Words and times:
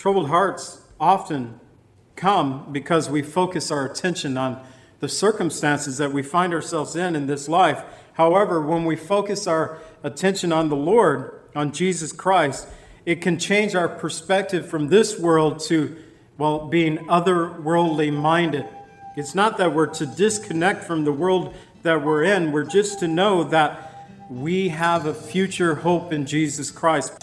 Troubled 0.00 0.30
hearts 0.30 0.80
often 0.98 1.60
come 2.16 2.72
because 2.72 3.10
we 3.10 3.20
focus 3.20 3.70
our 3.70 3.84
attention 3.84 4.38
on 4.38 4.58
the 5.00 5.10
circumstances 5.10 5.98
that 5.98 6.10
we 6.10 6.22
find 6.22 6.54
ourselves 6.54 6.96
in 6.96 7.14
in 7.14 7.26
this 7.26 7.50
life. 7.50 7.84
However, 8.14 8.62
when 8.62 8.86
we 8.86 8.96
focus 8.96 9.46
our 9.46 9.76
attention 10.02 10.54
on 10.54 10.70
the 10.70 10.74
Lord, 10.74 11.42
on 11.54 11.72
Jesus 11.72 12.12
Christ, 12.12 12.66
it 13.04 13.20
can 13.20 13.38
change 13.38 13.74
our 13.74 13.90
perspective 13.90 14.66
from 14.66 14.88
this 14.88 15.18
world 15.18 15.60
to, 15.64 15.94
well, 16.38 16.66
being 16.66 16.96
otherworldly 17.00 18.10
minded. 18.10 18.66
It's 19.18 19.34
not 19.34 19.58
that 19.58 19.74
we're 19.74 19.88
to 19.88 20.06
disconnect 20.06 20.82
from 20.82 21.04
the 21.04 21.12
world 21.12 21.54
that 21.82 22.02
we're 22.02 22.24
in, 22.24 22.52
we're 22.52 22.64
just 22.64 23.00
to 23.00 23.06
know 23.06 23.44
that 23.44 24.08
we 24.30 24.70
have 24.70 25.04
a 25.04 25.12
future 25.12 25.74
hope 25.74 26.10
in 26.10 26.24
Jesus 26.24 26.70
Christ. 26.70 27.22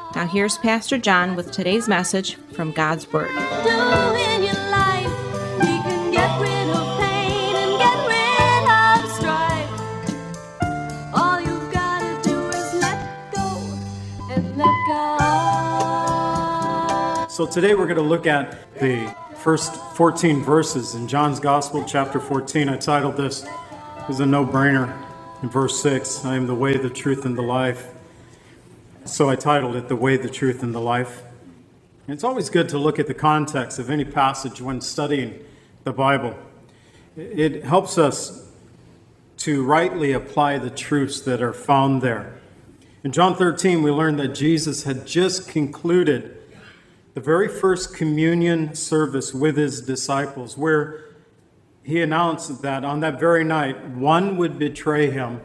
Now, 0.15 0.27
here's 0.27 0.57
Pastor 0.57 0.97
John 0.97 1.35
with 1.37 1.51
today's 1.53 1.87
message 1.87 2.35
from 2.53 2.71
God's 2.73 3.11
Word. 3.13 3.29
do 3.29 3.33
in 3.33 4.43
your 4.43 4.53
life. 4.69 5.07
We 5.61 5.67
can 5.67 6.11
get 6.11 6.41
rid 6.41 6.69
of 6.69 6.99
pain 6.99 7.55
and 7.55 7.79
get 7.79 8.07
rid 8.07 9.07
of 9.07 9.11
strife. 9.17 9.91
All 11.13 11.39
you've 11.39 11.71
gotta 11.71 12.21
do 12.27 12.49
is 12.49 12.73
let 12.81 13.31
go 13.33 13.47
and 14.31 14.57
let 14.57 14.75
God. 14.89 15.21
So 17.31 17.45
today 17.47 17.73
we're 17.75 17.85
going 17.87 17.95
to 17.95 18.01
look 18.03 18.27
at 18.27 18.57
the 18.79 19.13
first 19.37 19.75
14 19.95 20.43
verses 20.43 20.93
in 20.95 21.07
John's 21.07 21.39
Gospel, 21.39 21.83
chapter 21.85 22.19
14. 22.19 22.67
I 22.69 22.75
titled 22.77 23.15
this 23.17 23.45
as 24.09 24.19
a 24.19 24.25
no 24.25 24.45
brainer 24.45 24.93
in 25.41 25.49
verse 25.49 25.81
6 25.81 26.25
I 26.25 26.35
am 26.35 26.47
the 26.47 26.55
way, 26.55 26.75
the 26.77 26.89
truth, 26.89 27.23
and 27.25 27.37
the 27.37 27.41
life. 27.43 27.87
So 29.03 29.29
I 29.29 29.35
titled 29.35 29.75
it 29.75 29.87
The 29.87 29.95
Way, 29.95 30.17
the 30.17 30.29
Truth, 30.29 30.61
and 30.61 30.75
the 30.75 30.79
Life. 30.79 31.23
And 32.07 32.13
it's 32.13 32.23
always 32.23 32.51
good 32.51 32.69
to 32.69 32.77
look 32.77 32.99
at 32.99 33.07
the 33.07 33.15
context 33.15 33.79
of 33.79 33.89
any 33.89 34.05
passage 34.05 34.61
when 34.61 34.79
studying 34.79 35.43
the 35.83 35.91
Bible. 35.91 36.37
It 37.17 37.63
helps 37.63 37.97
us 37.97 38.47
to 39.37 39.63
rightly 39.65 40.11
apply 40.11 40.59
the 40.59 40.69
truths 40.69 41.19
that 41.21 41.41
are 41.41 41.51
found 41.51 42.03
there. 42.03 42.39
In 43.03 43.11
John 43.11 43.35
13, 43.35 43.81
we 43.81 43.89
learned 43.89 44.19
that 44.19 44.35
Jesus 44.35 44.83
had 44.83 45.07
just 45.07 45.49
concluded 45.49 46.37
the 47.15 47.21
very 47.21 47.47
first 47.47 47.95
communion 47.95 48.75
service 48.75 49.33
with 49.33 49.57
his 49.57 49.81
disciples, 49.81 50.55
where 50.55 51.05
he 51.81 52.01
announced 52.01 52.61
that 52.61 52.85
on 52.85 52.99
that 52.99 53.19
very 53.19 53.43
night, 53.43 53.83
one 53.89 54.37
would 54.37 54.59
betray 54.59 55.09
him, 55.09 55.41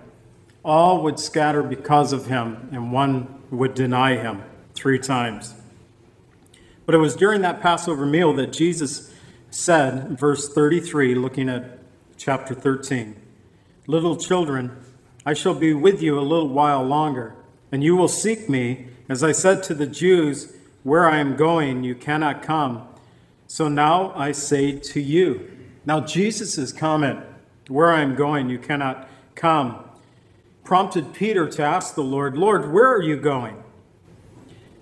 all 0.62 1.02
would 1.02 1.18
scatter 1.18 1.62
because 1.62 2.12
of 2.12 2.26
him, 2.26 2.68
and 2.70 2.92
one 2.92 3.35
would 3.50 3.74
deny 3.74 4.16
him 4.16 4.42
three 4.74 4.98
times. 4.98 5.54
But 6.84 6.94
it 6.94 6.98
was 6.98 7.16
during 7.16 7.42
that 7.42 7.60
Passover 7.60 8.06
meal 8.06 8.32
that 8.34 8.52
Jesus 8.52 9.12
said, 9.50 10.18
verse 10.18 10.52
33, 10.52 11.14
looking 11.14 11.48
at 11.48 11.78
chapter 12.16 12.54
13, 12.54 13.16
Little 13.88 14.16
children, 14.16 14.76
I 15.24 15.32
shall 15.32 15.54
be 15.54 15.72
with 15.72 16.02
you 16.02 16.18
a 16.18 16.20
little 16.20 16.48
while 16.48 16.82
longer, 16.82 17.34
and 17.70 17.82
you 17.82 17.96
will 17.96 18.08
seek 18.08 18.48
me. 18.48 18.88
As 19.08 19.22
I 19.22 19.32
said 19.32 19.62
to 19.64 19.74
the 19.74 19.86
Jews, 19.86 20.56
Where 20.82 21.08
I 21.08 21.18
am 21.18 21.36
going, 21.36 21.84
you 21.84 21.94
cannot 21.94 22.42
come. 22.42 22.86
So 23.46 23.68
now 23.68 24.12
I 24.16 24.32
say 24.32 24.78
to 24.78 25.00
you. 25.00 25.50
Now, 25.84 26.00
Jesus' 26.00 26.72
comment, 26.72 27.20
Where 27.68 27.92
I 27.92 28.02
am 28.02 28.16
going, 28.16 28.50
you 28.50 28.58
cannot 28.58 29.08
come, 29.34 29.84
prompted 30.66 31.14
Peter 31.14 31.48
to 31.48 31.62
ask 31.62 31.94
the 31.94 32.02
Lord, 32.02 32.36
Lord, 32.36 32.72
where 32.72 32.92
are 32.92 33.00
you 33.00 33.16
going? 33.16 33.62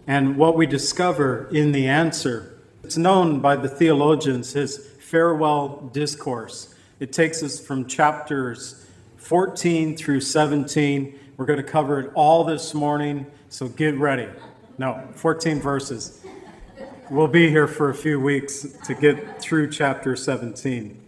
And 0.06 0.38
what 0.38 0.56
we 0.56 0.66
discover 0.66 1.46
in 1.52 1.72
the 1.72 1.86
answer, 1.86 2.58
it's 2.82 2.96
known 2.96 3.40
by 3.40 3.56
the 3.56 3.68
theologians, 3.68 4.54
his 4.54 4.78
farewell 4.98 5.90
discourse. 5.92 6.74
It 7.00 7.12
takes 7.12 7.42
us 7.42 7.60
from 7.60 7.86
chapters 7.86 8.86
14 9.18 9.94
through 9.94 10.22
17. 10.22 11.18
We're 11.36 11.44
going 11.44 11.58
to 11.58 11.62
cover 11.62 12.00
it 12.00 12.10
all 12.14 12.44
this 12.44 12.72
morning, 12.72 13.26
so 13.50 13.68
get 13.68 13.98
ready. 13.98 14.28
No, 14.78 15.06
14 15.16 15.60
verses. 15.60 16.24
We'll 17.10 17.28
be 17.28 17.50
here 17.50 17.66
for 17.68 17.90
a 17.90 17.94
few 17.94 18.18
weeks 18.18 18.66
to 18.86 18.94
get 18.94 19.38
through 19.38 19.70
chapter 19.70 20.16
17. 20.16 21.03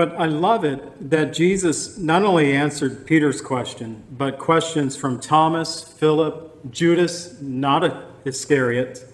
But 0.00 0.18
I 0.18 0.24
love 0.24 0.64
it 0.64 1.10
that 1.10 1.34
Jesus 1.34 1.98
not 1.98 2.22
only 2.22 2.54
answered 2.54 3.06
Peter's 3.06 3.42
question, 3.42 4.02
but 4.10 4.38
questions 4.38 4.96
from 4.96 5.20
Thomas, 5.20 5.82
Philip, 5.82 6.70
Judas, 6.70 7.38
not 7.42 8.06
Iscariot, 8.24 9.04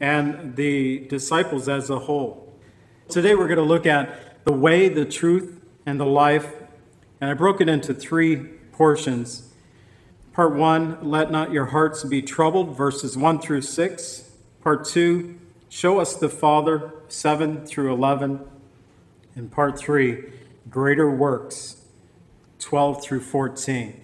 and 0.00 0.54
the 0.54 1.06
disciples 1.08 1.66
as 1.66 1.88
a 1.88 1.98
whole. 1.98 2.52
Today 3.08 3.34
we're 3.34 3.46
going 3.46 3.56
to 3.56 3.64
look 3.64 3.86
at 3.86 4.44
the 4.44 4.52
way, 4.52 4.90
the 4.90 5.06
truth, 5.06 5.62
and 5.86 5.98
the 5.98 6.04
life. 6.04 6.56
And 7.22 7.30
I 7.30 7.32
broke 7.32 7.62
it 7.62 7.70
into 7.70 7.94
three 7.94 8.36
portions. 8.36 9.50
Part 10.34 10.54
one, 10.54 10.98
let 11.00 11.30
not 11.30 11.52
your 11.52 11.64
hearts 11.64 12.04
be 12.04 12.20
troubled, 12.20 12.76
verses 12.76 13.16
1 13.16 13.40
through 13.40 13.62
6. 13.62 14.30
Part 14.60 14.84
two, 14.84 15.38
show 15.70 16.00
us 16.00 16.14
the 16.14 16.28
Father, 16.28 16.92
7 17.08 17.64
through 17.64 17.94
11. 17.94 18.51
And 19.34 19.50
part 19.50 19.78
three, 19.78 20.24
greater 20.68 21.10
works, 21.10 21.84
12 22.58 23.02
through 23.02 23.20
14. 23.20 24.00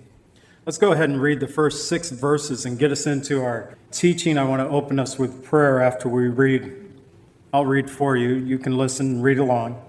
Let's 0.64 0.78
go 0.78 0.92
ahead 0.92 1.08
and 1.08 1.20
read 1.20 1.40
the 1.40 1.48
first 1.48 1.88
six 1.88 2.10
verses 2.10 2.66
and 2.66 2.78
get 2.78 2.92
us 2.92 3.06
into 3.06 3.42
our 3.42 3.76
teaching. 3.90 4.36
I 4.36 4.44
want 4.44 4.60
to 4.60 4.68
open 4.68 4.98
us 4.98 5.18
with 5.18 5.44
prayer 5.44 5.80
after 5.80 6.08
we 6.08 6.28
read. 6.28 6.74
I'll 7.52 7.66
read 7.66 7.90
for 7.90 8.16
you. 8.16 8.34
You 8.34 8.58
can 8.58 8.76
listen 8.76 9.22
read 9.22 9.38
along. 9.38 9.82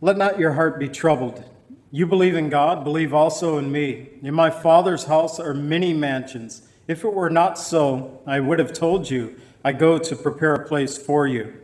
Let 0.00 0.16
not 0.16 0.38
your 0.38 0.52
heart 0.52 0.78
be 0.78 0.88
troubled. 0.88 1.44
You 1.90 2.06
believe 2.06 2.36
in 2.36 2.48
God, 2.48 2.84
believe 2.84 3.14
also 3.14 3.58
in 3.58 3.72
me. 3.72 4.10
In 4.22 4.34
my 4.34 4.50
Father's 4.50 5.04
house 5.04 5.40
are 5.40 5.54
many 5.54 5.92
mansions. 5.92 6.62
If 6.86 7.04
it 7.04 7.12
were 7.12 7.30
not 7.30 7.58
so, 7.58 8.20
I 8.26 8.38
would 8.40 8.58
have 8.58 8.72
told 8.72 9.10
you, 9.10 9.36
I 9.64 9.72
go 9.72 9.98
to 9.98 10.14
prepare 10.14 10.54
a 10.54 10.66
place 10.66 10.98
for 10.98 11.26
you. 11.26 11.54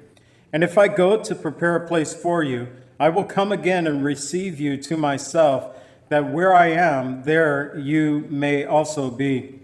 And 0.53 0.63
if 0.63 0.77
I 0.77 0.89
go 0.89 1.23
to 1.23 1.35
prepare 1.35 1.77
a 1.77 1.87
place 1.87 2.15
for 2.15 2.43
you, 2.43 2.69
I 3.01 3.09
will 3.09 3.25
come 3.25 3.53
again 3.53 3.87
and 3.87 4.05
receive 4.05 4.61
you 4.61 4.77
to 4.77 4.97
myself, 4.97 5.75
that 6.09 6.31
where 6.31 6.55
I 6.55 6.67
am, 6.69 7.23
there 7.23 7.77
you 7.79 8.27
may 8.29 8.65
also 8.65 9.11
be. 9.11 9.61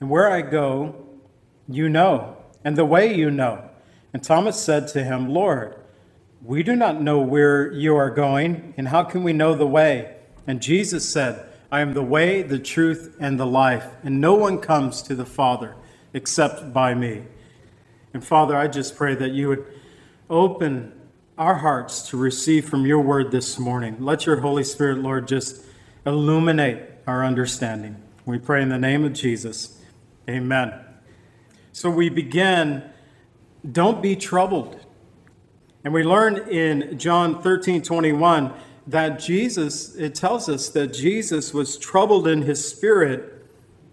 And 0.00 0.08
where 0.08 0.30
I 0.30 0.40
go, 0.40 1.06
you 1.68 1.88
know, 1.88 2.38
and 2.64 2.76
the 2.76 2.86
way 2.86 3.14
you 3.14 3.30
know. 3.30 3.68
And 4.12 4.24
Thomas 4.24 4.60
said 4.60 4.88
to 4.88 5.04
him, 5.04 5.28
Lord, 5.28 5.76
we 6.42 6.62
do 6.62 6.74
not 6.74 7.02
know 7.02 7.20
where 7.20 7.70
you 7.70 7.94
are 7.94 8.10
going, 8.10 8.72
and 8.78 8.88
how 8.88 9.04
can 9.04 9.22
we 9.22 9.34
know 9.34 9.54
the 9.54 9.66
way? 9.66 10.16
And 10.46 10.62
Jesus 10.62 11.06
said, 11.06 11.46
I 11.70 11.82
am 11.82 11.92
the 11.92 12.02
way, 12.02 12.42
the 12.42 12.58
truth, 12.58 13.14
and 13.20 13.38
the 13.38 13.46
life, 13.46 13.86
and 14.02 14.20
no 14.20 14.34
one 14.34 14.58
comes 14.58 15.02
to 15.02 15.14
the 15.14 15.26
Father 15.26 15.76
except 16.14 16.72
by 16.72 16.94
me. 16.94 17.24
And 18.12 18.24
Father, 18.24 18.56
I 18.56 18.66
just 18.66 18.96
pray 18.96 19.14
that 19.14 19.30
you 19.32 19.48
would 19.48 19.66
open 20.30 20.92
our 21.36 21.56
hearts 21.56 22.08
to 22.08 22.16
receive 22.16 22.68
from 22.68 22.86
your 22.86 23.00
word 23.00 23.32
this 23.32 23.58
morning. 23.58 23.96
Let 23.98 24.26
your 24.26 24.40
Holy 24.40 24.62
Spirit, 24.62 24.98
Lord, 24.98 25.26
just 25.26 25.64
illuminate 26.06 26.82
our 27.06 27.24
understanding. 27.24 27.96
We 28.24 28.38
pray 28.38 28.62
in 28.62 28.68
the 28.68 28.78
name 28.78 29.04
of 29.04 29.12
Jesus. 29.12 29.80
Amen. 30.28 30.72
So 31.72 31.90
we 31.90 32.08
begin, 32.08 32.84
don't 33.70 34.00
be 34.00 34.14
troubled. 34.14 34.78
And 35.82 35.92
we 35.92 36.04
learn 36.04 36.36
in 36.48 36.98
John 36.98 37.42
13 37.42 37.82
21 37.82 38.52
that 38.86 39.18
Jesus, 39.18 39.94
it 39.96 40.14
tells 40.14 40.48
us 40.48 40.68
that 40.70 40.88
Jesus 40.88 41.52
was 41.52 41.76
troubled 41.76 42.28
in 42.28 42.42
his 42.42 42.66
spirit, 42.66 43.46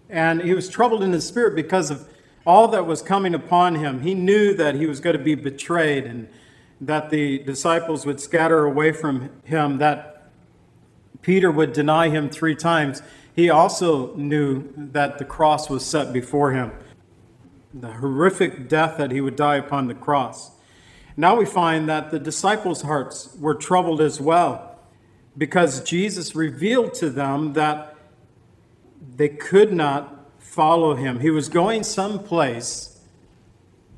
and 0.08 0.42
he 0.42 0.54
was 0.54 0.68
troubled 0.68 1.02
in 1.02 1.12
his 1.12 1.26
spirit 1.26 1.54
because 1.54 1.90
of 1.90 2.08
all 2.48 2.66
that 2.66 2.86
was 2.86 3.02
coming 3.02 3.34
upon 3.34 3.74
him. 3.74 4.00
He 4.00 4.14
knew 4.14 4.54
that 4.54 4.74
he 4.74 4.86
was 4.86 5.00
going 5.00 5.14
to 5.14 5.22
be 5.22 5.34
betrayed 5.34 6.04
and 6.06 6.26
that 6.80 7.10
the 7.10 7.40
disciples 7.40 8.06
would 8.06 8.20
scatter 8.20 8.64
away 8.64 8.90
from 8.90 9.28
him, 9.44 9.76
that 9.76 10.30
Peter 11.20 11.50
would 11.50 11.74
deny 11.74 12.08
him 12.08 12.30
three 12.30 12.54
times. 12.54 13.02
He 13.36 13.50
also 13.50 14.14
knew 14.16 14.72
that 14.74 15.18
the 15.18 15.26
cross 15.26 15.68
was 15.68 15.84
set 15.84 16.10
before 16.10 16.52
him, 16.52 16.72
the 17.74 17.92
horrific 17.92 18.66
death 18.66 18.96
that 18.96 19.10
he 19.10 19.20
would 19.20 19.36
die 19.36 19.56
upon 19.56 19.86
the 19.86 19.94
cross. 19.94 20.52
Now 21.18 21.36
we 21.36 21.44
find 21.44 21.86
that 21.90 22.10
the 22.10 22.18
disciples' 22.18 22.80
hearts 22.80 23.36
were 23.38 23.56
troubled 23.56 24.00
as 24.00 24.22
well 24.22 24.78
because 25.36 25.84
Jesus 25.84 26.34
revealed 26.34 26.94
to 26.94 27.10
them 27.10 27.52
that 27.52 27.94
they 29.16 29.28
could 29.28 29.70
not 29.70 30.17
follow 30.58 30.96
him. 30.96 31.20
He 31.20 31.30
was 31.30 31.48
going 31.48 31.84
someplace 31.84 32.98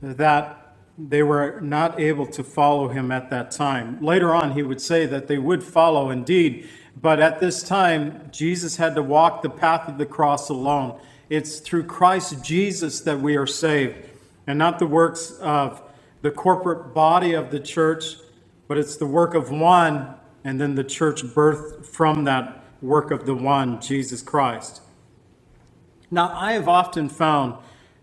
that 0.02 0.76
they 0.98 1.22
were 1.22 1.58
not 1.62 1.98
able 1.98 2.26
to 2.26 2.44
follow 2.44 2.88
him 2.88 3.10
at 3.10 3.30
that 3.30 3.50
time. 3.50 3.98
Later 4.04 4.34
on, 4.34 4.52
he 4.52 4.62
would 4.62 4.82
say 4.82 5.06
that 5.06 5.26
they 5.26 5.38
would 5.38 5.64
follow 5.64 6.10
indeed, 6.10 6.68
but 7.00 7.18
at 7.18 7.40
this 7.40 7.62
time, 7.62 8.28
Jesus 8.30 8.76
had 8.76 8.94
to 8.96 9.02
walk 9.02 9.40
the 9.40 9.48
path 9.48 9.88
of 9.88 9.96
the 9.96 10.04
cross 10.04 10.50
alone. 10.50 11.00
It's 11.30 11.60
through 11.60 11.84
Christ 11.84 12.44
Jesus 12.44 13.00
that 13.00 13.20
we 13.20 13.36
are 13.36 13.46
saved, 13.46 13.96
and 14.46 14.58
not 14.58 14.78
the 14.78 14.86
works 14.86 15.30
of 15.40 15.80
the 16.20 16.30
corporate 16.30 16.92
body 16.92 17.32
of 17.32 17.50
the 17.50 17.60
church, 17.60 18.16
but 18.68 18.76
it's 18.76 18.98
the 18.98 19.06
work 19.06 19.32
of 19.32 19.50
one, 19.50 20.14
and 20.44 20.60
then 20.60 20.74
the 20.74 20.84
church 20.84 21.22
birthed 21.22 21.86
from 21.86 22.24
that 22.24 22.62
work 22.82 23.10
of 23.10 23.24
the 23.24 23.34
one, 23.34 23.80
Jesus 23.80 24.20
Christ. 24.20 24.82
Now, 26.10 26.32
I 26.34 26.52
have 26.52 26.66
often 26.68 27.08
found 27.08 27.54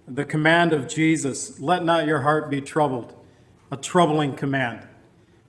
the 0.08 0.24
command 0.24 0.72
of 0.72 0.88
Jesus, 0.88 1.60
let 1.60 1.84
not 1.84 2.08
your 2.08 2.22
heart 2.22 2.50
be 2.50 2.62
troubled, 2.62 3.14
a 3.70 3.76
troubling 3.76 4.34
command. 4.34 4.88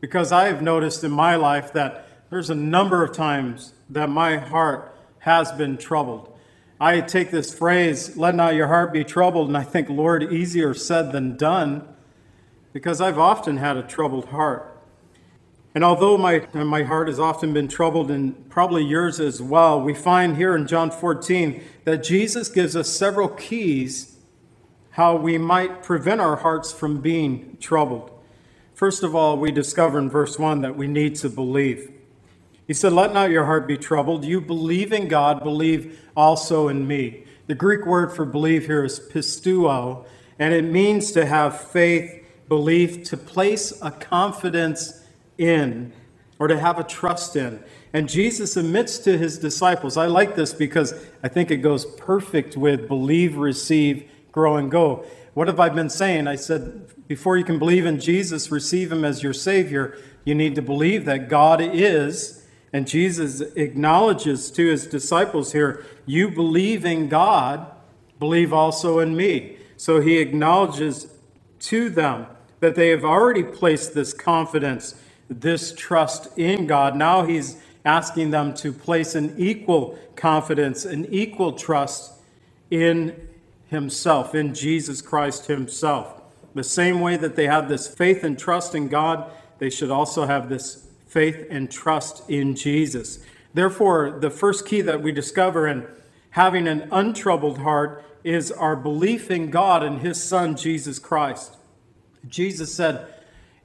Because 0.00 0.32
I 0.32 0.46
have 0.46 0.60
noticed 0.60 1.04
in 1.04 1.12
my 1.12 1.36
life 1.36 1.72
that 1.74 2.08
there's 2.30 2.50
a 2.50 2.56
number 2.56 3.04
of 3.04 3.12
times 3.12 3.74
that 3.90 4.08
my 4.08 4.38
heart 4.38 4.94
has 5.20 5.52
been 5.52 5.76
troubled. 5.76 6.36
I 6.80 7.00
take 7.00 7.30
this 7.30 7.54
phrase, 7.54 8.16
let 8.16 8.34
not 8.34 8.54
your 8.54 8.66
heart 8.66 8.92
be 8.92 9.04
troubled, 9.04 9.48
and 9.48 9.56
I 9.56 9.62
think, 9.64 9.88
Lord, 9.88 10.32
easier 10.32 10.74
said 10.74 11.12
than 11.12 11.36
done 11.36 11.86
because 12.72 13.00
I've 13.00 13.18
often 13.18 13.56
had 13.56 13.76
a 13.76 13.82
troubled 13.82 14.26
heart. 14.26 14.77
And 15.78 15.84
although 15.84 16.18
my, 16.18 16.44
my 16.54 16.82
heart 16.82 17.06
has 17.06 17.20
often 17.20 17.52
been 17.52 17.68
troubled, 17.68 18.10
and 18.10 18.50
probably 18.50 18.84
yours 18.84 19.20
as 19.20 19.40
well, 19.40 19.80
we 19.80 19.94
find 19.94 20.36
here 20.36 20.56
in 20.56 20.66
John 20.66 20.90
14 20.90 21.62
that 21.84 22.02
Jesus 22.02 22.48
gives 22.48 22.74
us 22.74 22.88
several 22.88 23.28
keys 23.28 24.16
how 24.90 25.14
we 25.14 25.38
might 25.38 25.84
prevent 25.84 26.20
our 26.20 26.34
hearts 26.34 26.72
from 26.72 27.00
being 27.00 27.56
troubled. 27.60 28.10
First 28.74 29.04
of 29.04 29.14
all, 29.14 29.38
we 29.38 29.52
discover 29.52 30.00
in 30.00 30.10
verse 30.10 30.36
1 30.36 30.62
that 30.62 30.76
we 30.76 30.88
need 30.88 31.14
to 31.14 31.28
believe. 31.28 31.92
He 32.66 32.74
said, 32.74 32.92
Let 32.92 33.14
not 33.14 33.30
your 33.30 33.44
heart 33.44 33.68
be 33.68 33.78
troubled. 33.78 34.24
You 34.24 34.40
believe 34.40 34.92
in 34.92 35.06
God, 35.06 35.44
believe 35.44 36.00
also 36.16 36.66
in 36.66 36.88
me. 36.88 37.22
The 37.46 37.54
Greek 37.54 37.86
word 37.86 38.10
for 38.12 38.24
believe 38.24 38.66
here 38.66 38.84
is 38.84 38.98
pisteuo, 38.98 40.06
and 40.40 40.52
it 40.52 40.64
means 40.64 41.12
to 41.12 41.24
have 41.24 41.60
faith 41.70 42.26
belief, 42.48 43.04
to 43.04 43.16
place 43.16 43.72
a 43.80 43.92
confidence 43.92 44.97
in 45.38 45.92
or 46.38 46.48
to 46.48 46.58
have 46.58 46.78
a 46.78 46.84
trust 46.84 47.36
in. 47.36 47.62
And 47.92 48.08
Jesus 48.08 48.56
admits 48.56 48.98
to 48.98 49.16
his 49.16 49.38
disciples, 49.38 49.96
I 49.96 50.06
like 50.06 50.36
this 50.36 50.52
because 50.52 50.94
I 51.22 51.28
think 51.28 51.50
it 51.50 51.58
goes 51.58 51.86
perfect 51.86 52.56
with 52.56 52.86
believe, 52.86 53.36
receive, 53.36 54.08
grow, 54.30 54.56
and 54.56 54.70
go. 54.70 55.06
What 55.34 55.48
have 55.48 55.58
I 55.58 55.68
been 55.68 55.90
saying? 55.90 56.26
I 56.26 56.36
said, 56.36 57.06
before 57.08 57.36
you 57.36 57.44
can 57.44 57.58
believe 57.58 57.86
in 57.86 57.98
Jesus, 57.98 58.50
receive 58.50 58.92
him 58.92 59.04
as 59.04 59.22
your 59.22 59.32
Savior, 59.32 59.96
you 60.24 60.34
need 60.34 60.54
to 60.56 60.62
believe 60.62 61.06
that 61.06 61.28
God 61.28 61.60
is. 61.60 62.46
And 62.72 62.86
Jesus 62.86 63.40
acknowledges 63.40 64.50
to 64.50 64.66
his 64.66 64.86
disciples 64.86 65.52
here, 65.52 65.84
You 66.04 66.28
believe 66.30 66.84
in 66.84 67.08
God, 67.08 67.66
believe 68.18 68.52
also 68.52 68.98
in 68.98 69.16
me. 69.16 69.56
So 69.76 70.00
he 70.00 70.18
acknowledges 70.18 71.06
to 71.60 71.88
them 71.88 72.26
that 72.60 72.74
they 72.74 72.88
have 72.88 73.04
already 73.04 73.42
placed 73.42 73.94
this 73.94 74.12
confidence, 74.12 75.00
this 75.28 75.74
trust 75.74 76.36
in 76.38 76.66
God. 76.66 76.96
Now 76.96 77.24
he's 77.24 77.56
asking 77.84 78.30
them 78.30 78.54
to 78.54 78.72
place 78.72 79.14
an 79.14 79.34
equal 79.38 79.98
confidence, 80.16 80.84
an 80.84 81.06
equal 81.06 81.52
trust 81.52 82.12
in 82.70 83.28
himself, 83.68 84.34
in 84.34 84.54
Jesus 84.54 85.00
Christ 85.00 85.46
himself. 85.46 86.20
The 86.54 86.64
same 86.64 87.00
way 87.00 87.16
that 87.16 87.36
they 87.36 87.46
have 87.46 87.68
this 87.68 87.86
faith 87.86 88.24
and 88.24 88.38
trust 88.38 88.74
in 88.74 88.88
God, 88.88 89.30
they 89.58 89.70
should 89.70 89.90
also 89.90 90.26
have 90.26 90.48
this 90.48 90.88
faith 91.06 91.46
and 91.50 91.70
trust 91.70 92.28
in 92.28 92.54
Jesus. 92.54 93.20
Therefore, 93.54 94.18
the 94.20 94.30
first 94.30 94.66
key 94.66 94.80
that 94.82 95.02
we 95.02 95.12
discover 95.12 95.66
in 95.66 95.86
having 96.30 96.68
an 96.68 96.88
untroubled 96.90 97.58
heart 97.58 98.04
is 98.24 98.50
our 98.50 98.76
belief 98.76 99.30
in 99.30 99.50
God 99.50 99.82
and 99.82 100.00
his 100.00 100.22
son, 100.22 100.56
Jesus 100.56 100.98
Christ. 100.98 101.56
Jesus 102.26 102.74
said 102.74 103.06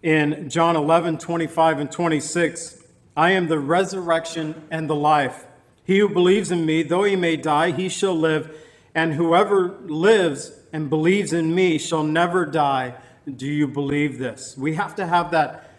in 0.03 0.49
John 0.49 0.75
11, 0.75 1.17
25 1.17 1.79
and 1.79 1.91
26, 1.91 2.83
I 3.17 3.31
am 3.31 3.47
the 3.47 3.57
resurrection 3.57 4.67
and 4.69 4.89
the 4.89 4.95
life. 4.95 5.45
He 5.83 5.99
who 5.99 6.09
believes 6.09 6.51
in 6.51 6.65
me, 6.65 6.83
though 6.83 7.03
he 7.03 7.15
may 7.15 7.37
die, 7.37 7.71
he 7.71 7.89
shall 7.89 8.13
live, 8.13 8.55
and 8.93 9.13
whoever 9.13 9.79
lives 9.85 10.51
and 10.71 10.89
believes 10.89 11.33
in 11.33 11.55
me 11.55 11.77
shall 11.77 12.03
never 12.03 12.45
die. 12.45 12.95
Do 13.35 13.47
you 13.47 13.67
believe 13.67 14.19
this? 14.19 14.55
We 14.57 14.75
have 14.75 14.93
to 14.95 15.07
have 15.07 15.31
that 15.31 15.69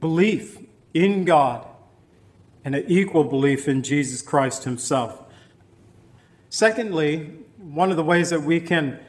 belief 0.00 0.58
in 0.94 1.24
God 1.24 1.66
and 2.64 2.74
an 2.74 2.84
equal 2.86 3.24
belief 3.24 3.68
in 3.68 3.82
Jesus 3.82 4.22
Christ 4.22 4.64
himself. 4.64 5.22
Secondly, 6.48 7.32
one 7.58 7.90
of 7.90 7.96
the 7.96 8.04
ways 8.04 8.30
that 8.30 8.42
we 8.42 8.60
can 8.60 9.00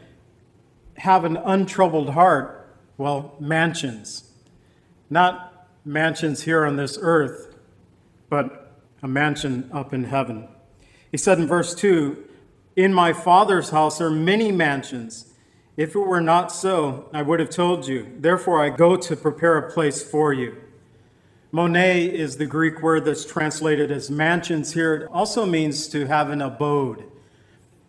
have 0.97 1.23
an 1.23 1.37
untroubled 1.37 2.09
heart 2.09 2.65
well, 2.97 3.35
mansions. 3.39 4.31
Not 5.09 5.67
mansions 5.83 6.43
here 6.43 6.65
on 6.65 6.75
this 6.75 6.97
earth, 6.99 7.55
but 8.29 8.71
a 9.03 9.07
mansion 9.07 9.69
up 9.71 9.93
in 9.93 10.05
heaven. 10.05 10.47
He 11.11 11.17
said 11.17 11.39
in 11.39 11.47
verse 11.47 11.75
2 11.75 12.23
In 12.75 12.93
my 12.93 13.13
Father's 13.13 13.69
house 13.69 14.01
are 14.01 14.09
many 14.09 14.51
mansions. 14.51 15.33
If 15.77 15.93
it 15.93 15.99
were 15.99 16.21
not 16.21 16.51
so, 16.51 17.09
I 17.13 17.21
would 17.21 17.39
have 17.39 17.49
told 17.49 17.87
you. 17.87 18.15
Therefore, 18.17 18.63
I 18.63 18.69
go 18.69 18.95
to 18.95 19.15
prepare 19.15 19.57
a 19.57 19.71
place 19.71 20.01
for 20.01 20.33
you. 20.33 20.55
Mone 21.51 21.75
is 21.75 22.37
the 22.37 22.45
Greek 22.45 22.81
word 22.81 23.05
that's 23.05 23.25
translated 23.25 23.91
as 23.91 24.09
mansions 24.09 24.73
here. 24.73 24.95
It 24.95 25.09
also 25.11 25.45
means 25.45 25.87
to 25.89 26.05
have 26.05 26.29
an 26.29 26.41
abode, 26.41 27.03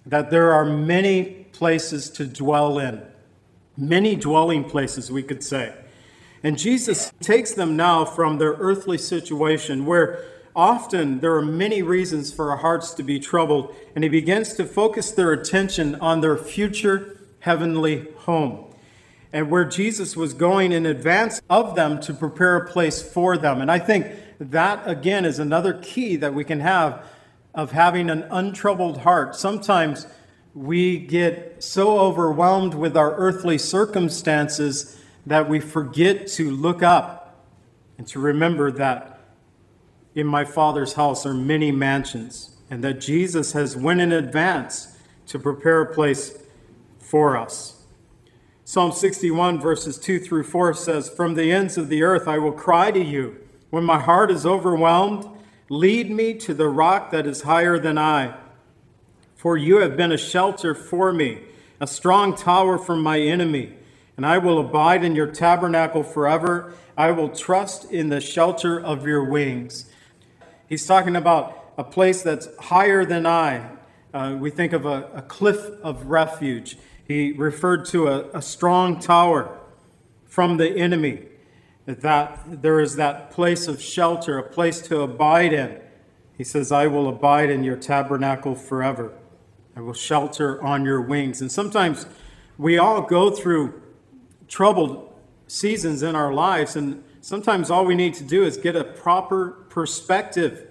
that 0.04 0.30
there 0.30 0.52
are 0.52 0.64
many 0.64 1.46
places 1.52 2.10
to 2.10 2.26
dwell 2.26 2.78
in 2.78 3.02
many 3.76 4.16
dwelling 4.16 4.64
places, 4.64 5.10
we 5.10 5.22
could 5.22 5.42
say. 5.42 5.74
And 6.42 6.58
Jesus 6.58 7.12
takes 7.20 7.52
them 7.52 7.76
now 7.76 8.04
from 8.04 8.38
their 8.38 8.52
earthly 8.52 8.98
situation 8.98 9.86
where 9.86 10.24
often 10.54 11.20
there 11.20 11.34
are 11.34 11.42
many 11.42 11.82
reasons 11.82 12.32
for 12.32 12.50
our 12.50 12.56
hearts 12.58 12.94
to 12.94 13.02
be 13.02 13.18
troubled, 13.18 13.74
and 13.94 14.02
he 14.02 14.08
begins 14.08 14.54
to 14.54 14.64
focus 14.64 15.10
their 15.10 15.32
attention 15.32 15.94
on 15.96 16.20
their 16.20 16.36
future 16.36 17.18
heavenly 17.40 18.08
home. 18.18 18.64
And 19.32 19.50
where 19.50 19.64
Jesus 19.64 20.16
was 20.16 20.32
going 20.32 20.72
in 20.72 20.86
advance 20.86 21.42
of 21.50 21.74
them 21.74 22.00
to 22.00 22.14
prepare 22.14 22.56
a 22.56 22.66
place 22.66 23.02
for 23.02 23.36
them. 23.36 23.60
And 23.60 23.70
I 23.70 23.78
think 23.78 24.06
that, 24.38 24.82
again, 24.88 25.24
is 25.24 25.38
another 25.38 25.74
key 25.74 26.16
that 26.16 26.32
we 26.32 26.44
can 26.44 26.60
have 26.60 27.04
of 27.54 27.72
having 27.72 28.08
an 28.08 28.22
untroubled 28.30 28.98
heart. 28.98 29.34
Sometimes 29.36 30.06
we 30.54 30.98
get 30.98 31.62
so 31.62 31.98
overwhelmed 31.98 32.74
with 32.74 32.96
our 32.96 33.14
earthly 33.16 33.58
circumstances 33.58 34.98
that 35.26 35.48
we 35.48 35.60
forget 35.60 36.26
to 36.28 36.50
look 36.50 36.82
up 36.82 37.44
and 37.98 38.06
to 38.06 38.18
remember 38.20 38.70
that 38.70 39.20
in 40.14 40.26
my 40.26 40.44
Father's 40.44 40.94
house 40.94 41.26
are 41.26 41.34
many 41.34 41.70
mansions 41.72 42.56
and 42.70 42.82
that 42.82 43.00
Jesus 43.00 43.52
has 43.52 43.76
went 43.76 44.00
in 44.00 44.12
advance 44.12 44.96
to 45.26 45.38
prepare 45.38 45.82
a 45.82 45.94
place 45.94 46.38
for 46.98 47.36
us. 47.36 47.84
Psalm 48.64 48.92
61 48.92 49.60
verses 49.60 49.98
2 49.98 50.18
through 50.18 50.44
4 50.44 50.74
says, 50.74 51.08
From 51.08 51.34
the 51.34 51.52
ends 51.52 51.76
of 51.76 51.88
the 51.88 52.02
earth 52.02 52.26
I 52.26 52.38
will 52.38 52.52
cry 52.52 52.90
to 52.90 53.02
you. 53.02 53.36
When 53.70 53.84
my 53.84 54.00
heart 54.00 54.30
is 54.30 54.46
overwhelmed, 54.46 55.28
lead 55.68 56.10
me 56.10 56.34
to 56.34 56.54
the 56.54 56.68
rock 56.68 57.10
that 57.10 57.26
is 57.26 57.42
higher 57.42 57.78
than 57.78 57.98
I 57.98 58.36
for 59.46 59.56
you 59.56 59.76
have 59.76 59.96
been 59.96 60.10
a 60.10 60.18
shelter 60.18 60.74
for 60.74 61.12
me, 61.12 61.38
a 61.78 61.86
strong 61.86 62.34
tower 62.34 62.78
from 62.78 63.00
my 63.00 63.20
enemy. 63.20 63.75
And 64.16 64.24
I 64.24 64.38
will 64.38 64.58
abide 64.58 65.04
in 65.04 65.14
your 65.14 65.26
tabernacle 65.26 66.02
forever. 66.02 66.72
I 66.96 67.10
will 67.10 67.28
trust 67.28 67.90
in 67.92 68.08
the 68.08 68.20
shelter 68.20 68.80
of 68.80 69.06
your 69.06 69.24
wings. 69.24 69.90
He's 70.68 70.86
talking 70.86 71.16
about 71.16 71.72
a 71.76 71.84
place 71.84 72.22
that's 72.22 72.48
higher 72.56 73.04
than 73.04 73.26
I. 73.26 73.70
Uh, 74.14 74.36
we 74.38 74.50
think 74.50 74.72
of 74.72 74.86
a, 74.86 75.10
a, 75.14 75.22
cliff 75.22 75.58
of 75.82 76.06
refuge. 76.06 76.78
He 77.06 77.32
referred 77.32 77.84
to 77.86 78.08
a, 78.08 78.30
a 78.30 78.40
strong 78.40 78.98
tower 78.98 79.58
from 80.24 80.56
the 80.56 80.70
enemy, 80.70 81.26
that 81.84 82.62
there 82.62 82.80
is 82.80 82.96
that 82.96 83.30
place 83.30 83.68
of 83.68 83.80
shelter, 83.80 84.38
a 84.38 84.42
place 84.42 84.80
to 84.82 85.00
abide 85.02 85.52
in. 85.52 85.80
He 86.36 86.44
says, 86.44 86.72
I 86.72 86.86
will 86.86 87.08
abide 87.08 87.50
in 87.50 87.62
your 87.62 87.76
tabernacle 87.76 88.54
forever. 88.54 89.12
I 89.76 89.80
will 89.80 89.94
shelter 89.94 90.62
on 90.62 90.84
your 90.84 91.00
wings. 91.00 91.40
And 91.40 91.52
sometimes 91.52 92.06
we 92.58 92.78
all 92.78 93.02
go 93.02 93.30
through 93.30 93.82
troubled 94.48 95.12
seasons 95.46 96.02
in 96.02 96.16
our 96.16 96.32
lives, 96.32 96.76
and 96.76 97.02
sometimes 97.20 97.70
all 97.70 97.84
we 97.84 97.94
need 97.94 98.14
to 98.14 98.24
do 98.24 98.44
is 98.44 98.56
get 98.56 98.76
a 98.76 98.84
proper 98.84 99.50
perspective. 99.68 100.66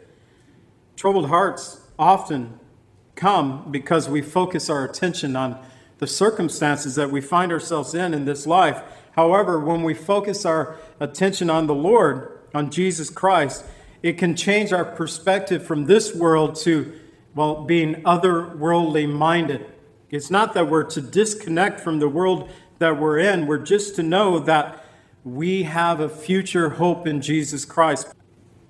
Troubled 0.95 1.27
hearts 1.27 1.81
often 1.97 2.59
come 3.15 3.71
because 3.71 4.09
we 4.09 4.21
focus 4.21 4.69
our 4.69 4.83
attention 4.83 5.35
on 5.35 5.63
the 5.99 6.07
circumstances 6.07 6.95
that 6.95 7.09
we 7.09 7.21
find 7.21 7.51
ourselves 7.51 7.93
in 7.93 8.13
in 8.13 8.25
this 8.25 8.45
life. 8.45 8.81
However, 9.13 9.59
when 9.59 9.83
we 9.83 9.93
focus 9.93 10.45
our 10.45 10.75
attention 10.99 11.49
on 11.49 11.67
the 11.67 11.75
Lord, 11.75 12.37
on 12.53 12.69
Jesus 12.69 13.09
Christ, 13.09 13.65
it 14.03 14.17
can 14.17 14.35
change 14.35 14.73
our 14.73 14.85
perspective 14.85 15.65
from 15.65 15.85
this 15.85 16.13
world 16.13 16.55
to, 16.57 16.99
well, 17.33 17.63
being 17.63 17.95
otherworldly 18.03 19.11
minded. 19.11 19.65
It's 20.09 20.29
not 20.29 20.53
that 20.53 20.69
we're 20.69 20.83
to 20.83 21.01
disconnect 21.01 21.79
from 21.79 21.99
the 21.99 22.07
world 22.07 22.49
that 22.79 22.99
we're 22.99 23.19
in. 23.19 23.47
We're 23.47 23.57
just 23.57 23.95
to 23.95 24.03
know 24.03 24.39
that 24.39 24.83
we 25.23 25.63
have 25.63 25.99
a 25.99 26.09
future 26.09 26.69
hope 26.69 27.07
in 27.07 27.21
Jesus 27.21 27.65
Christ. 27.65 28.13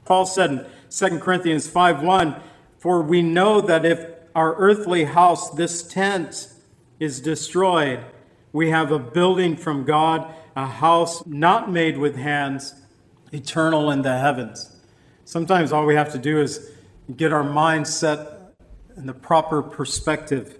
Paul 0.05 0.25
said 0.25 0.51
in 0.51 0.65
2 0.89 1.19
Corinthians 1.19 1.67
5:1, 1.67 2.35
"For 2.77 3.01
we 3.01 3.21
know 3.21 3.59
that 3.61 3.85
if 3.85 4.05
our 4.35 4.55
earthly 4.55 5.05
house, 5.05 5.49
this 5.49 5.83
tent, 5.83 6.47
is 6.99 7.19
destroyed, 7.19 7.99
we 8.53 8.69
have 8.69 8.91
a 8.91 8.99
building 8.99 9.57
from 9.57 9.83
God, 9.83 10.25
a 10.55 10.65
house 10.65 11.25
not 11.25 11.71
made 11.71 11.97
with 11.97 12.15
hands, 12.15 12.75
eternal 13.33 13.91
in 13.91 14.01
the 14.03 14.17
heavens." 14.17 14.71
Sometimes 15.25 15.73
all 15.73 15.85
we 15.85 15.95
have 15.95 16.11
to 16.13 16.19
do 16.19 16.39
is 16.39 16.71
get 17.17 17.33
our 17.33 17.43
mind 17.43 17.87
set 17.87 18.53
in 18.95 19.07
the 19.07 19.13
proper 19.13 19.61
perspective 19.61 20.57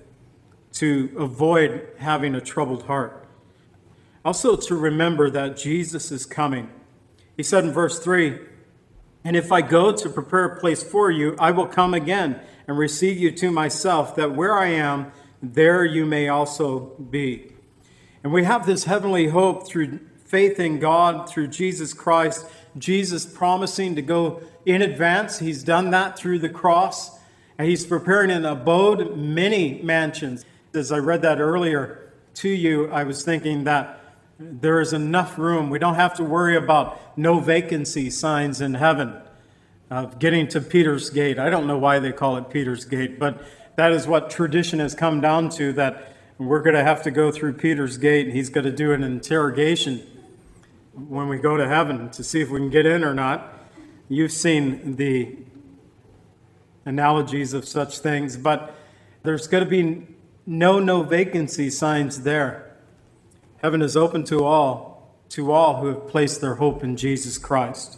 to 0.73 1.09
avoid 1.17 1.87
having 1.99 2.35
a 2.35 2.41
troubled 2.41 2.83
heart. 2.83 3.24
Also, 4.25 4.55
to 4.55 4.75
remember 4.75 5.29
that 5.29 5.55
Jesus 5.55 6.11
is 6.11 6.25
coming. 6.25 6.67
He 7.37 7.43
said 7.43 7.63
in 7.63 7.71
verse 7.71 7.99
3 7.99 8.39
And 9.23 9.35
if 9.35 9.51
I 9.51 9.61
go 9.61 9.91
to 9.91 10.09
prepare 10.09 10.45
a 10.45 10.59
place 10.59 10.81
for 10.83 11.11
you, 11.11 11.35
I 11.39 11.51
will 11.51 11.67
come 11.67 11.93
again 11.93 12.41
and 12.67 12.75
receive 12.75 13.19
you 13.19 13.29
to 13.33 13.51
myself, 13.51 14.15
that 14.15 14.35
where 14.35 14.57
I 14.57 14.69
am, 14.69 15.11
there 15.43 15.85
you 15.85 16.07
may 16.07 16.27
also 16.27 16.95
be. 17.11 17.51
And 18.23 18.33
we 18.33 18.45
have 18.45 18.65
this 18.65 18.85
heavenly 18.85 19.27
hope 19.27 19.67
through 19.67 19.99
faith 20.23 20.59
in 20.59 20.79
God, 20.79 21.29
through 21.29 21.49
Jesus 21.49 21.93
Christ. 21.93 22.47
Jesus 22.75 23.27
promising 23.27 23.95
to 23.95 24.01
go 24.01 24.41
in 24.65 24.81
advance. 24.81 25.37
He's 25.37 25.63
done 25.63 25.91
that 25.91 26.17
through 26.17 26.39
the 26.39 26.49
cross. 26.49 27.19
And 27.59 27.67
he's 27.67 27.85
preparing 27.85 28.31
an 28.31 28.43
abode, 28.43 29.15
many 29.15 29.79
mansions. 29.83 30.43
As 30.73 30.91
I 30.91 30.97
read 30.97 31.21
that 31.21 31.39
earlier 31.39 32.11
to 32.35 32.49
you, 32.49 32.89
I 32.91 33.03
was 33.03 33.23
thinking 33.23 33.65
that 33.65 34.01
there 34.37 34.81
is 34.81 34.93
enough 34.93 35.37
room. 35.37 35.69
We 35.69 35.79
don't 35.79 35.95
have 35.95 36.15
to 36.15 36.23
worry 36.23 36.55
about 36.57 37.17
no 37.17 37.39
vacancy 37.39 38.09
signs 38.09 38.61
in 38.61 38.73
heaven. 38.73 39.21
Uh, 39.89 40.05
getting 40.05 40.47
to 40.49 40.59
Peter's 40.59 41.09
Gate. 41.09 41.39
I 41.39 41.49
don't 41.49 41.67
know 41.67 41.77
why 41.77 41.99
they 41.99 42.11
call 42.11 42.37
it 42.37 42.49
Peter's 42.49 42.85
Gate, 42.85 43.19
but 43.19 43.41
that 43.75 43.91
is 43.91 44.07
what 44.07 44.29
tradition 44.29 44.79
has 44.79 44.95
come 44.95 45.21
down 45.21 45.49
to 45.51 45.71
that 45.73 46.13
we're 46.37 46.61
going 46.61 46.75
to 46.75 46.83
have 46.83 47.03
to 47.03 47.11
go 47.11 47.31
through 47.31 47.53
Peter's 47.53 47.97
Gate. 47.97 48.25
And 48.27 48.35
he's 48.35 48.49
going 48.49 48.65
to 48.65 48.71
do 48.71 48.91
an 48.91 49.03
interrogation 49.03 50.05
when 50.93 51.27
we 51.27 51.37
go 51.37 51.55
to 51.55 51.67
heaven 51.67 52.09
to 52.11 52.23
see 52.23 52.41
if 52.41 52.49
we 52.49 52.59
can 52.59 52.69
get 52.69 52.85
in 52.85 53.03
or 53.03 53.13
not. 53.13 53.53
You've 54.09 54.31
seen 54.31 54.95
the 54.95 55.37
analogies 56.85 57.53
of 57.53 57.65
such 57.65 57.99
things, 57.99 58.37
but 58.37 58.75
there's 59.23 59.47
going 59.47 59.63
to 59.63 59.69
be 59.69 60.07
no 60.45 60.79
no 60.79 61.03
vacancy 61.03 61.69
signs 61.69 62.21
there. 62.21 62.64
Heaven 63.65 63.81
is 63.81 63.97
open 63.97 64.23
to 64.25 64.45
all, 64.45 65.17
to 65.29 65.51
all 65.51 65.77
who 65.77 65.87
have 65.87 66.07
placed 66.07 66.39
their 66.39 66.53
hope 66.53 66.83
in 66.83 66.95
Jesus 66.95 67.39
Christ. 67.39 67.97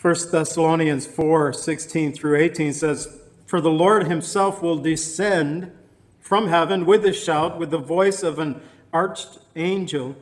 1 0.00 0.14
Thessalonians 0.32 1.06
4 1.06 1.52
16 1.52 2.14
through 2.14 2.38
18 2.38 2.72
says, 2.72 3.20
For 3.44 3.60
the 3.60 3.68
Lord 3.68 4.06
himself 4.06 4.62
will 4.62 4.78
descend 4.78 5.72
from 6.18 6.48
heaven 6.48 6.86
with 6.86 7.04
a 7.04 7.12
shout, 7.12 7.58
with 7.58 7.70
the 7.70 7.76
voice 7.76 8.22
of 8.22 8.38
an 8.38 8.62
archangel, 8.94 10.16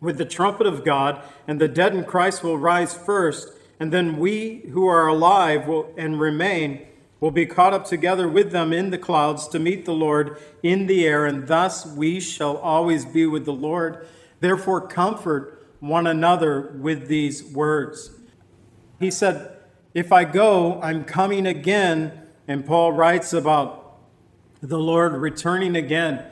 with 0.00 0.18
the 0.18 0.24
trumpet 0.24 0.68
of 0.68 0.84
God, 0.84 1.20
and 1.48 1.60
the 1.60 1.66
dead 1.66 1.96
in 1.96 2.04
Christ 2.04 2.44
will 2.44 2.58
rise 2.58 2.94
first, 2.94 3.48
and 3.80 3.92
then 3.92 4.18
we 4.18 4.68
who 4.70 4.86
are 4.86 5.08
alive 5.08 5.66
will, 5.66 5.92
and 5.96 6.20
remain 6.20 6.86
will 7.20 7.30
be 7.30 7.46
caught 7.46 7.72
up 7.72 7.84
together 7.84 8.28
with 8.28 8.52
them 8.52 8.72
in 8.72 8.90
the 8.90 8.98
clouds 8.98 9.48
to 9.48 9.58
meet 9.58 9.84
the 9.84 9.92
Lord 9.92 10.38
in 10.62 10.86
the 10.86 11.06
air, 11.06 11.26
and 11.26 11.48
thus 11.48 11.84
we 11.84 12.20
shall 12.20 12.56
always 12.58 13.04
be 13.04 13.26
with 13.26 13.44
the 13.44 13.52
Lord. 13.52 14.06
Therefore, 14.40 14.86
comfort 14.86 15.66
one 15.80 16.06
another 16.06 16.72
with 16.76 17.08
these 17.08 17.44
words. 17.44 18.10
He 18.98 19.10
said, 19.10 19.56
If 19.94 20.12
I 20.12 20.24
go, 20.24 20.80
I'm 20.82 21.04
coming 21.04 21.46
again. 21.46 22.12
And 22.46 22.64
Paul 22.64 22.92
writes 22.92 23.32
about 23.32 23.98
the 24.62 24.78
Lord 24.78 25.12
returning 25.12 25.76
again, 25.76 26.24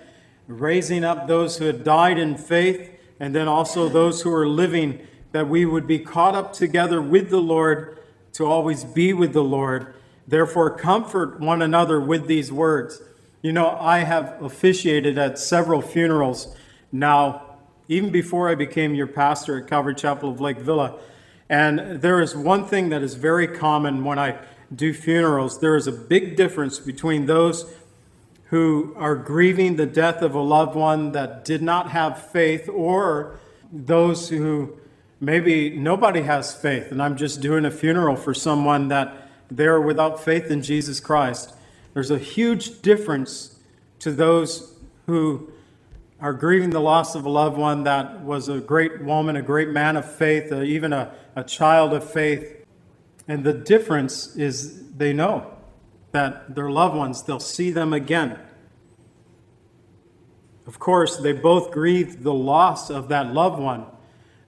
raising 0.47 1.05
up 1.05 1.27
those 1.27 1.59
who 1.59 1.67
had 1.67 1.85
died 1.85 2.19
in 2.19 2.37
faith, 2.37 2.91
and 3.21 3.35
then 3.35 3.49
also 3.49 3.89
those 3.89 4.23
who 4.23 4.33
are 4.33 4.49
living, 4.49 5.07
that 5.33 5.49
we 5.49 5.67
would 5.67 5.87
be 5.87 5.99
caught 5.99 6.35
up 6.35 6.53
together 6.53 7.03
with 7.03 7.31
the 7.31 7.41
Lord 7.41 7.99
to 8.33 8.47
always 8.47 8.85
be 8.85 9.13
with 9.13 9.33
the 9.33 9.45
Lord. 9.45 9.95
Therefore, 10.27 10.71
comfort 10.71 11.41
one 11.41 11.63
another 11.63 12.01
with 12.01 12.27
these 12.27 12.53
words. 12.53 13.01
You 13.43 13.53
know, 13.53 13.77
I 13.79 13.99
have 13.99 14.43
officiated 14.43 15.19
at 15.19 15.39
several 15.39 15.81
funerals 15.81 16.57
now, 16.91 17.59
even 17.89 18.11
before 18.11 18.49
I 18.49 18.55
became 18.55 18.95
your 18.95 19.07
pastor 19.07 19.59
at 19.59 19.69
Calvary 19.69 19.95
Chapel 19.95 20.31
of 20.31 20.41
Lake 20.41 20.59
Villa. 20.59 20.99
And 21.49 22.01
there 22.01 22.21
is 22.21 22.35
one 22.35 22.67
thing 22.67 22.89
that 22.89 23.03
is 23.03 23.15
very 23.15 23.47
common 23.47 24.05
when 24.05 24.19
I 24.19 24.39
do 24.75 24.93
funerals 24.93 25.61
there 25.61 25.77
is 25.77 25.87
a 25.87 25.93
big 25.93 26.37
difference 26.37 26.79
between 26.79 27.27
those 27.27 27.73
who 28.47 28.95
are 28.97 29.15
grieving 29.15 29.77
the 29.77 29.87
death 29.87 30.23
of 30.23 30.35
a 30.35 30.41
loved 30.41 30.75
one 30.75 31.13
that 31.13 31.45
did 31.45 31.63
not 31.63 31.91
have 31.91 32.31
faith 32.31 32.69
or 32.69 33.39
those 33.73 34.29
who 34.29 34.77
maybe 35.21 35.71
nobody 35.71 36.23
has 36.23 36.55
faith 36.55 36.91
and 36.91 37.03
I'm 37.03 37.17
just 37.17 37.41
doing 37.41 37.65
a 37.65 37.71
funeral 37.71 38.17
for 38.17 38.35
someone 38.35 38.89
that 38.89 39.26
they're 39.51 39.81
without 39.81 40.23
faith 40.23 40.51
in 40.51 40.63
Jesus 40.63 41.01
Christ. 41.01 41.55
There's 41.95 42.11
a 42.11 42.19
huge 42.19 42.83
difference 42.83 43.59
to 44.01 44.13
those 44.13 44.75
who 45.07 45.51
are 46.21 46.33
grieving 46.33 46.71
the 46.71 46.81
loss 46.81 47.15
of 47.15 47.25
a 47.25 47.29
loved 47.29 47.59
one 47.59 47.85
that 47.85 48.23
was 48.23 48.49
a 48.49 48.59
great 48.59 49.03
woman, 49.03 49.37
a 49.37 49.43
great 49.43 49.69
man 49.69 49.97
of 49.97 50.11
faith, 50.11 50.51
uh, 50.51 50.63
even 50.63 50.93
a, 50.93 51.13
a 51.35 51.45
child 51.45 51.93
of 51.93 52.09
faith. 52.11 52.65
And 53.29 53.45
the 53.45 53.53
difference 53.53 54.35
is 54.37 54.91
they 54.93 55.13
know 55.13 55.53
that 56.13 56.55
their 56.55 56.71
loved 56.71 56.97
ones, 56.97 57.23
they'll 57.23 57.41
see 57.41 57.71
them 57.71 57.93
again. 57.93 58.39
Of 60.67 60.79
course, 60.79 61.19
they 61.19 61.33
both 61.33 61.71
grieve 61.71 62.23
the 62.23 62.35
loss 62.35 62.91
of 62.91 63.09
that 63.09 63.33
loved 63.33 63.61
one, 63.61 63.87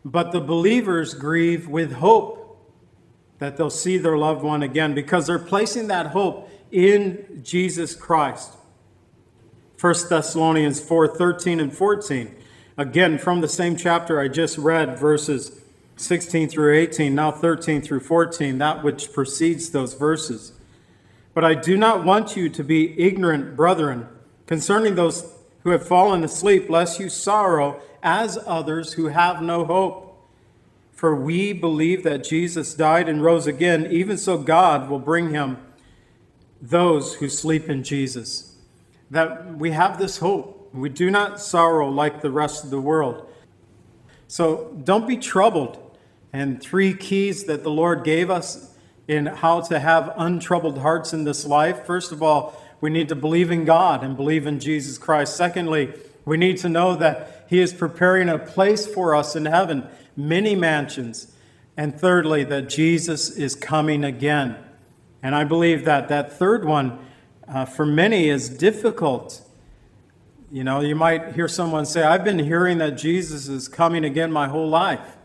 but 0.05 0.33
the 0.33 0.41
believers 0.41 1.15
grieve 1.15 1.69
with 1.69 1.93
hope 1.93 2.38
that 3.39 3.57
they'll 3.57 3.71
see 3.71 3.99
their 3.99 4.17
loved 4.17 4.43
one 4.43 4.63
again 4.63 4.95
because 4.95 5.27
they're 5.27 5.39
placing 5.39 5.89
that 5.89 6.09
hope 6.09 6.51
in 6.71 7.41
Jesus 7.43 7.95
Christ. 7.95 8.55
1 9.81 9.95
Thessalonians 10.09 10.81
4 10.81 11.17
13 11.17 11.61
and 11.61 11.73
14. 11.73 12.35
Again, 12.77 13.19
from 13.19 13.41
the 13.41 13.49
same 13.49 13.77
chapter 13.77 14.21
I 14.21 14.29
just 14.29 14.59
read, 14.59 14.99
verses 14.99 15.61
16 15.97 16.49
through 16.49 16.77
18, 16.77 17.15
now 17.15 17.31
13 17.31 17.83
through 17.83 18.01
14, 18.01 18.59
that 18.59 18.85
which 18.85 19.13
precedes 19.13 19.71
those 19.71 19.95
verses. 19.95 20.53
But 21.35 21.45
I 21.45 21.55
do 21.55 21.77
not 21.77 22.05
want 22.05 22.37
you 22.37 22.49
to 22.49 22.65
be 22.65 22.99
ignorant, 23.01 23.57
brethren, 23.57 24.09
concerning 24.47 24.95
those 24.95 25.33
who 25.63 25.71
have 25.71 25.87
fallen 25.87 26.25
asleep, 26.25 26.71
lest 26.71 27.01
you 27.01 27.09
sorrow 27.09 27.81
as 28.03 28.39
others 28.47 28.95
who 28.95 29.09
have 29.09 29.43
no 29.43 29.65
hope. 29.65 30.08
For 30.99 31.15
we 31.15 31.53
believe 31.53 32.03
that 32.03 32.25
Jesus 32.25 32.75
died 32.75 33.09
and 33.09 33.23
rose 33.23 33.47
again, 33.47 33.87
even 33.87 34.19
so 34.19 34.37
God 34.37 34.91
will 34.91 34.99
bring 34.99 35.31
him 35.33 35.59
those 36.61 37.15
who 37.15 37.29
sleep 37.29 37.69
in 37.69 37.85
Jesus. 37.85 38.57
That 39.09 39.57
we 39.57 39.71
have 39.71 40.01
this 40.01 40.19
hope 40.19 40.71
We 40.73 40.89
do 40.89 41.09
not 41.09 41.41
sorrow 41.41 41.89
like 41.89 42.21
the 42.21 42.33
rest 42.33 42.65
of 42.65 42.71
the 42.71 42.81
world. 42.81 43.33
So 44.27 44.77
don't 44.83 45.07
be 45.07 45.17
troubled. 45.17 45.79
And 46.33 46.61
three 46.61 46.95
keys 46.95 47.45
that 47.45 47.63
the 47.63 47.71
Lord 47.71 48.03
gave 48.03 48.29
us 48.29 48.75
in 49.07 49.27
how 49.27 49.61
to 49.61 49.79
have 49.79 50.13
untroubled 50.17 50.79
hearts 50.79 51.13
in 51.13 51.23
this 51.23 51.47
life. 51.47 51.87
First 51.87 52.11
of 52.11 52.25
all, 52.25 52.61
we 52.81 52.91
need 52.91 53.09
to 53.11 53.15
believe 53.15 53.53
in 53.53 53.65
God 53.65 54.03
and 54.03 54.17
believe 54.17 54.49
in 54.49 54.59
Jesus 54.59 54.99
Christ. 54.99 55.37
Secondly, 55.37 55.95
we 56.25 56.37
need 56.37 56.57
to 56.59 56.69
know 56.69 56.97
that 56.97 57.47
He 57.49 57.61
is 57.61 57.73
preparing 57.73 58.29
a 58.29 58.37
place 58.37 58.85
for 58.85 59.15
us 59.15 59.37
in 59.37 59.45
heaven, 59.45 59.87
many 60.19 60.57
mansions. 60.57 61.33
And 61.77 61.99
thirdly, 61.99 62.43
that 62.45 62.69
Jesus 62.69 63.31
is 63.31 63.55
coming 63.55 64.05
again. 64.05 64.57
And 65.23 65.35
I 65.35 65.45
believe 65.45 65.85
that 65.85 66.09
that 66.09 66.33
third 66.33 66.65
one, 66.65 66.99
uh, 67.47 67.65
for 67.65 67.87
many, 67.87 68.29
is 68.29 68.49
difficult. 68.51 69.41
You 70.51 70.65
know, 70.65 70.81
you 70.81 70.97
might 70.97 71.35
hear 71.35 71.47
someone 71.47 71.87
say, 71.87 72.03
I've 72.03 72.25
been 72.25 72.41
hearing 72.41 72.79
that 72.79 72.93
Jesus 72.99 73.49
is 73.49 73.69
coming 73.69 74.05
again 74.05 74.33
my 74.33 74.49
whole 74.49 74.69
life. 74.69 75.17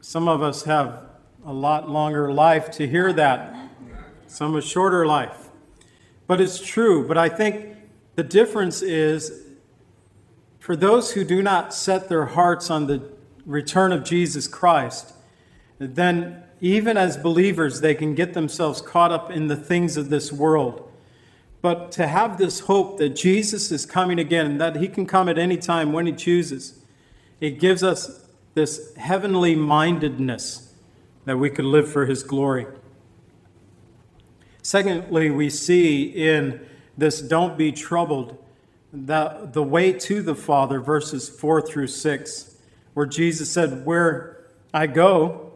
Some 0.00 0.26
of 0.26 0.42
us 0.42 0.64
have 0.64 1.04
a 1.46 1.52
lot 1.52 1.88
longer 1.88 2.32
life 2.32 2.70
to 2.72 2.88
hear 2.88 3.12
that, 3.12 3.54
some 4.26 4.56
a 4.56 4.62
shorter 4.62 5.06
life. 5.06 5.48
But 6.26 6.40
it's 6.40 6.60
true. 6.60 7.06
But 7.06 7.16
I 7.16 7.28
think 7.28 7.76
the 8.16 8.24
difference 8.24 8.82
is 8.82 9.44
for 10.58 10.74
those 10.74 11.12
who 11.12 11.24
do 11.24 11.40
not 11.40 11.72
set 11.72 12.08
their 12.08 12.26
hearts 12.26 12.70
on 12.70 12.88
the 12.88 13.17
return 13.48 13.92
of 13.92 14.04
Jesus 14.04 14.46
Christ, 14.46 15.14
then 15.78 16.44
even 16.60 16.96
as 16.96 17.16
believers, 17.16 17.80
they 17.80 17.94
can 17.94 18.14
get 18.14 18.34
themselves 18.34 18.80
caught 18.80 19.10
up 19.10 19.30
in 19.30 19.48
the 19.48 19.56
things 19.56 19.96
of 19.96 20.10
this 20.10 20.30
world. 20.30 20.88
But 21.62 21.90
to 21.92 22.06
have 22.06 22.38
this 22.38 22.60
hope 22.60 22.98
that 22.98 23.10
Jesus 23.10 23.72
is 23.72 23.86
coming 23.86 24.18
again 24.18 24.58
that 24.58 24.76
he 24.76 24.86
can 24.86 25.06
come 25.06 25.28
at 25.28 25.38
any 25.38 25.56
time 25.56 25.92
when 25.92 26.06
he 26.06 26.12
chooses, 26.12 26.78
it 27.40 27.58
gives 27.58 27.82
us 27.82 28.28
this 28.54 28.94
heavenly 28.96 29.54
mindedness 29.54 30.74
that 31.24 31.38
we 31.38 31.50
could 31.50 31.64
live 31.64 31.90
for 31.90 32.06
his 32.06 32.22
glory. 32.22 32.66
Secondly, 34.62 35.30
we 35.30 35.48
see 35.48 36.02
in 36.02 36.60
this 36.96 37.20
don't 37.20 37.56
be 37.56 37.72
troubled 37.72 38.36
the, 38.92 39.48
the 39.52 39.62
way 39.62 39.92
to 39.92 40.22
the 40.22 40.34
Father, 40.34 40.80
verses 40.80 41.28
4 41.28 41.62
through 41.62 41.86
6, 41.86 42.47
where 42.94 43.06
Jesus 43.06 43.50
said, 43.50 43.84
Where 43.84 44.46
I 44.72 44.86
go, 44.86 45.52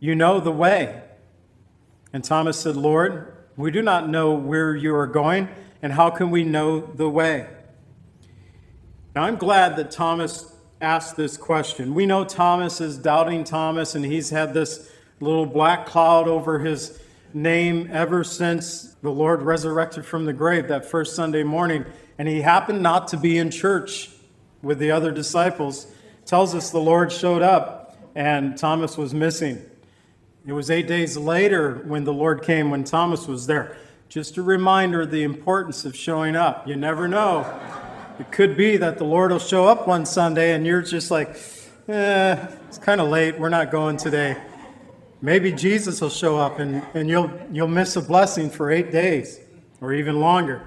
you 0.00 0.14
know 0.14 0.40
the 0.40 0.52
way. 0.52 1.02
And 2.12 2.22
Thomas 2.22 2.58
said, 2.58 2.76
Lord, 2.76 3.34
we 3.56 3.70
do 3.70 3.82
not 3.82 4.08
know 4.08 4.34
where 4.34 4.74
you 4.74 4.94
are 4.94 5.06
going, 5.06 5.48
and 5.82 5.92
how 5.92 6.10
can 6.10 6.30
we 6.30 6.44
know 6.44 6.80
the 6.80 7.08
way? 7.08 7.48
Now, 9.14 9.22
I'm 9.22 9.36
glad 9.36 9.76
that 9.76 9.90
Thomas 9.90 10.52
asked 10.80 11.16
this 11.16 11.36
question. 11.36 11.94
We 11.94 12.04
know 12.04 12.24
Thomas 12.24 12.80
is 12.80 12.98
doubting 12.98 13.44
Thomas, 13.44 13.94
and 13.94 14.04
he's 14.04 14.30
had 14.30 14.54
this 14.54 14.90
little 15.20 15.46
black 15.46 15.86
cloud 15.86 16.28
over 16.28 16.58
his 16.58 17.00
name 17.32 17.88
ever 17.92 18.24
since 18.24 18.94
the 19.02 19.10
Lord 19.10 19.42
resurrected 19.42 20.04
from 20.04 20.24
the 20.24 20.32
grave 20.32 20.68
that 20.68 20.84
first 20.84 21.14
Sunday 21.14 21.42
morning. 21.42 21.84
And 22.18 22.28
he 22.28 22.42
happened 22.42 22.82
not 22.82 23.08
to 23.08 23.16
be 23.16 23.38
in 23.38 23.50
church 23.50 24.10
with 24.62 24.78
the 24.78 24.90
other 24.90 25.10
disciples. 25.10 25.86
Tells 26.34 26.52
us 26.52 26.70
the 26.70 26.80
Lord 26.80 27.12
showed 27.12 27.42
up 27.42 27.96
and 28.16 28.58
Thomas 28.58 28.98
was 28.98 29.14
missing. 29.14 29.64
It 30.44 30.52
was 30.52 30.68
eight 30.68 30.88
days 30.88 31.16
later 31.16 31.76
when 31.86 32.02
the 32.02 32.12
Lord 32.12 32.42
came 32.42 32.72
when 32.72 32.82
Thomas 32.82 33.28
was 33.28 33.46
there. 33.46 33.76
Just 34.08 34.36
a 34.36 34.42
reminder 34.42 35.02
of 35.02 35.12
the 35.12 35.22
importance 35.22 35.84
of 35.84 35.94
showing 35.94 36.34
up. 36.34 36.66
You 36.66 36.74
never 36.74 37.06
know. 37.06 37.46
It 38.18 38.32
could 38.32 38.56
be 38.56 38.76
that 38.78 38.98
the 38.98 39.04
Lord 39.04 39.30
will 39.30 39.38
show 39.38 39.68
up 39.68 39.86
one 39.86 40.04
Sunday 40.06 40.54
and 40.54 40.66
you're 40.66 40.82
just 40.82 41.08
like, 41.08 41.36
eh, 41.86 42.48
it's 42.66 42.78
kind 42.78 43.00
of 43.00 43.10
late. 43.10 43.38
We're 43.38 43.48
not 43.48 43.70
going 43.70 43.96
today. 43.96 44.36
Maybe 45.22 45.52
Jesus 45.52 46.00
will 46.00 46.10
show 46.10 46.36
up 46.36 46.58
and, 46.58 46.84
and 46.94 47.08
you'll, 47.08 47.30
you'll 47.52 47.68
miss 47.68 47.94
a 47.94 48.02
blessing 48.02 48.50
for 48.50 48.72
eight 48.72 48.90
days 48.90 49.38
or 49.80 49.92
even 49.92 50.18
longer. 50.18 50.66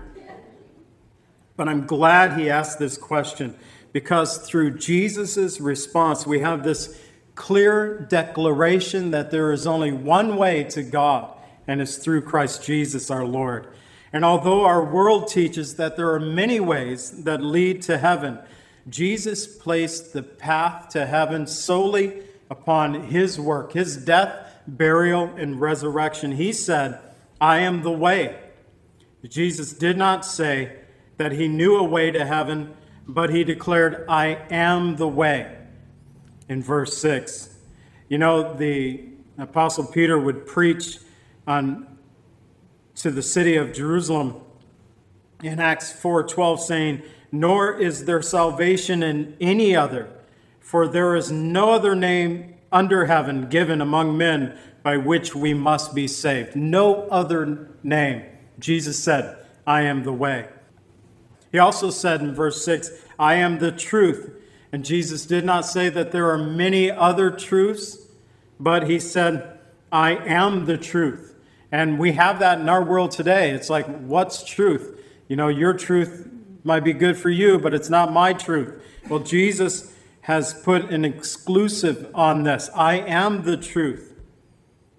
But 1.58 1.68
I'm 1.68 1.86
glad 1.86 2.40
he 2.40 2.50
asked 2.50 2.80
this 2.80 2.98
question 2.98 3.54
because 3.98 4.38
through 4.38 4.78
Jesus' 4.78 5.60
response, 5.60 6.28
we 6.28 6.42
have 6.42 6.64
this 6.64 7.02
clear 7.34 7.98
declaration 8.02 9.10
that 9.10 9.32
there 9.32 9.52
is 9.52 9.66
only 9.66 9.92
one 9.92 10.38
way 10.38 10.64
to 10.64 10.84
God, 10.84 11.36
and 11.66 11.82
it's 11.82 11.98
through 11.98 12.22
Christ 12.22 12.64
Jesus 12.64 13.10
our 13.10 13.26
Lord. 13.26 13.74
And 14.14 14.24
although 14.24 14.66
our 14.66 14.86
world 14.86 15.30
teaches 15.30 15.78
that 15.78 15.98
there 15.98 16.14
are 16.14 16.20
many 16.20 16.60
ways 16.60 17.24
that 17.24 17.42
lead 17.42 17.82
to 17.84 17.98
heaven, 17.98 18.38
Jesus 18.88 19.48
placed 19.48 20.14
the 20.14 20.22
path 20.22 20.90
to 20.90 21.08
heaven 21.08 21.48
solely 21.48 22.22
upon 22.52 23.06
his 23.06 23.40
work, 23.40 23.74
his 23.74 23.98
death 23.98 24.60
burial, 24.68 25.24
and 25.38 25.60
resurrection. 25.60 26.34
He 26.34 26.54
said, 26.54 27.00
I 27.42 27.62
am 27.62 27.82
the 27.82 27.90
way. 27.90 28.38
Jesus 29.28 29.74
did 29.74 29.98
not 29.98 30.24
say 30.24 30.82
that 31.18 31.32
he 31.32 31.48
knew 31.48 31.78
a 31.78 31.84
way 31.84 32.12
to 32.12 32.28
heaven, 32.28 32.76
but 33.08 33.30
he 33.30 33.44
declared, 33.44 34.06
I 34.10 34.40
am 34.50 34.98
the 34.98 35.08
way 35.08 35.56
in 36.50 36.62
verse 36.62 36.98
6. 36.98 37.56
You 38.10 38.18
know, 38.18 38.54
the 38.54 39.04
Apostle 39.38 39.86
Peter 39.86 40.20
would 40.20 40.46
preach 40.46 41.00
on 41.46 41.98
to 42.96 43.12
the 43.12 43.22
city 43.22 43.56
of 43.56 43.74
Jerusalem 43.74 44.42
in 45.44 45.60
Acts 45.60 45.92
4:12 45.92 46.60
saying, 46.60 47.04
"Nor 47.32 47.78
is 47.80 48.06
there 48.06 48.22
salvation 48.22 49.04
in 49.04 49.36
any 49.40 49.76
other, 49.76 50.08
for 50.60 50.88
there 50.88 51.16
is 51.16 51.32
no 51.32 51.72
other 51.72 51.96
name 51.96 52.56
under 52.72 53.06
heaven 53.06 53.48
given 53.50 53.82
among 53.82 54.18
men 54.18 54.58
by 54.84 54.98
which 54.98 55.36
we 55.36 55.54
must 55.54 55.94
be 55.94 56.08
saved. 56.08 56.56
No 56.56 57.04
other 57.10 57.70
name. 57.84 58.24
Jesus 58.60 59.02
said, 59.04 59.38
I 59.66 59.82
am 59.82 60.04
the 60.04 60.14
way. 60.14 60.48
He 61.52 61.60
also 61.60 61.90
said 61.90 62.22
in 62.22 62.34
verse 62.34 62.64
6, 62.64 62.92
I 63.18 63.36
am 63.36 63.60
the 63.60 63.72
truth. 63.72 64.32
And 64.72 64.84
Jesus 64.84 65.26
did 65.26 65.46
not 65.46 65.66
say 65.66 65.90
that 65.90 66.12
there 66.12 66.30
are 66.30 66.38
many 66.38 66.92
other 66.92 67.32
truths, 67.32 67.98
but 68.60 68.88
he 68.90 69.00
said, 69.00 69.58
I 69.92 70.16
am 70.16 70.66
the 70.66 70.78
truth. 70.78 71.36
And 71.72 72.00
we 72.00 72.14
have 72.14 72.40
that 72.40 72.60
in 72.60 72.70
our 72.70 72.84
world 72.84 73.12
today. 73.12 73.52
It's 73.52 73.70
like, 73.70 73.86
what's 74.02 74.44
truth? 74.44 75.00
You 75.28 75.36
know, 75.36 75.48
your 75.48 75.74
truth 75.74 76.30
might 76.64 76.84
be 76.84 76.94
good 76.94 77.18
for 77.18 77.30
you, 77.30 77.58
but 77.58 77.74
it's 77.74 77.90
not 77.90 78.12
my 78.12 78.34
truth. 78.34 78.82
Well, 79.10 79.20
Jesus 79.20 79.94
has 80.22 80.54
put 80.54 80.92
an 80.92 81.06
exclusive 81.06 82.12
on 82.14 82.44
this. 82.44 82.70
I 82.76 82.96
am 82.96 83.44
the 83.44 83.56
truth. 83.56 84.14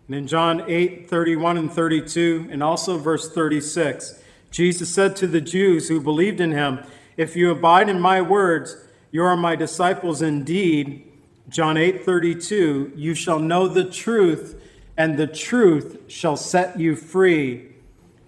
And 0.06 0.16
in 0.16 0.26
John 0.26 0.64
8, 0.66 1.08
31 1.08 1.58
and 1.58 1.70
32, 1.70 2.48
and 2.50 2.62
also 2.62 2.96
verse 2.96 3.30
36, 3.30 4.22
Jesus 4.50 4.92
said 4.92 5.16
to 5.16 5.26
the 5.26 5.40
Jews 5.40 5.88
who 5.88 6.00
believed 6.00 6.40
in 6.40 6.52
him, 6.52 6.80
If 7.16 7.36
you 7.36 7.50
abide 7.50 7.88
in 7.88 8.00
my 8.00 8.20
words, 8.20 8.76
you 9.10 9.22
are 9.22 9.36
my 9.36 9.56
disciples 9.56 10.22
indeed. 10.22 11.04
John 11.48 11.76
8, 11.76 12.04
32, 12.04 12.92
you 12.94 13.14
shall 13.14 13.38
know 13.38 13.68
the 13.68 13.84
truth, 13.84 14.60
and 14.96 15.16
the 15.16 15.26
truth 15.26 15.98
shall 16.08 16.36
set 16.36 16.78
you 16.78 16.94
free. 16.94 17.68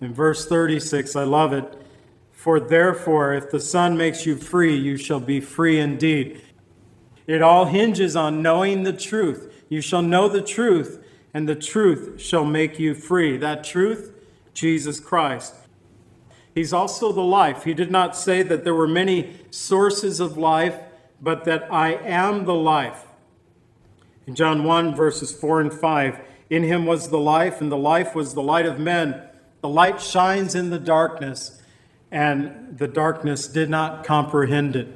In 0.00 0.14
verse 0.14 0.46
36, 0.46 1.14
I 1.16 1.24
love 1.24 1.52
it. 1.52 1.76
For 2.32 2.58
therefore, 2.58 3.34
if 3.34 3.50
the 3.50 3.60
Son 3.60 3.98
makes 3.98 4.24
you 4.24 4.36
free, 4.36 4.74
you 4.74 4.96
shall 4.96 5.20
be 5.20 5.40
free 5.40 5.78
indeed. 5.78 6.40
It 7.26 7.42
all 7.42 7.66
hinges 7.66 8.16
on 8.16 8.40
knowing 8.40 8.82
the 8.82 8.94
truth. 8.94 9.52
You 9.68 9.82
shall 9.82 10.02
know 10.02 10.28
the 10.28 10.40
truth, 10.40 11.04
and 11.34 11.46
the 11.48 11.54
truth 11.54 12.20
shall 12.20 12.44
make 12.44 12.78
you 12.78 12.94
free. 12.94 13.36
That 13.36 13.62
truth, 13.62 14.14
Jesus 14.54 14.98
Christ. 14.98 15.54
He's 16.54 16.72
also 16.72 17.12
the 17.12 17.20
life. 17.20 17.64
He 17.64 17.74
did 17.74 17.90
not 17.90 18.16
say 18.16 18.42
that 18.42 18.64
there 18.64 18.74
were 18.74 18.88
many 18.88 19.36
sources 19.50 20.20
of 20.20 20.36
life, 20.36 20.76
but 21.20 21.44
that 21.44 21.72
I 21.72 21.94
am 21.94 22.44
the 22.44 22.54
life. 22.54 23.06
In 24.26 24.34
John 24.34 24.64
1, 24.64 24.94
verses 24.94 25.32
4 25.32 25.60
and 25.60 25.72
5, 25.72 26.20
in 26.50 26.62
him 26.62 26.86
was 26.86 27.08
the 27.08 27.18
life, 27.18 27.60
and 27.60 27.70
the 27.70 27.76
life 27.76 28.14
was 28.14 28.34
the 28.34 28.42
light 28.42 28.66
of 28.66 28.78
men. 28.78 29.22
The 29.60 29.68
light 29.68 30.00
shines 30.00 30.54
in 30.54 30.70
the 30.70 30.78
darkness, 30.78 31.60
and 32.10 32.78
the 32.78 32.88
darkness 32.88 33.48
did 33.48 33.68
not 33.70 34.04
comprehend 34.04 34.76
it. 34.76 34.88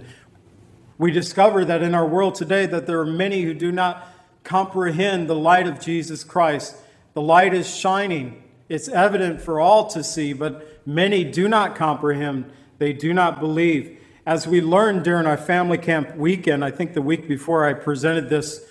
We 0.98 1.10
discover 1.10 1.64
that 1.64 1.82
in 1.82 1.94
our 1.94 2.06
world 2.06 2.36
today 2.36 2.66
that 2.66 2.86
there 2.86 3.00
are 3.00 3.06
many 3.06 3.42
who 3.42 3.54
do 3.54 3.72
not 3.72 4.08
comprehend 4.44 5.28
the 5.28 5.34
light 5.34 5.66
of 5.66 5.80
Jesus 5.80 6.22
Christ. 6.22 6.76
The 7.14 7.22
light 7.22 7.54
is 7.54 7.74
shining. 7.74 8.43
It's 8.68 8.88
evident 8.88 9.40
for 9.40 9.60
all 9.60 9.88
to 9.88 10.02
see, 10.02 10.32
but 10.32 10.86
many 10.86 11.24
do 11.24 11.48
not 11.48 11.76
comprehend. 11.76 12.50
They 12.78 12.92
do 12.92 13.12
not 13.12 13.40
believe. 13.40 14.00
As 14.26 14.46
we 14.46 14.60
learned 14.60 15.04
during 15.04 15.26
our 15.26 15.36
family 15.36 15.76
camp 15.76 16.16
weekend, 16.16 16.64
I 16.64 16.70
think 16.70 16.94
the 16.94 17.02
week 17.02 17.28
before 17.28 17.68
I 17.68 17.74
presented 17.74 18.30
this 18.30 18.64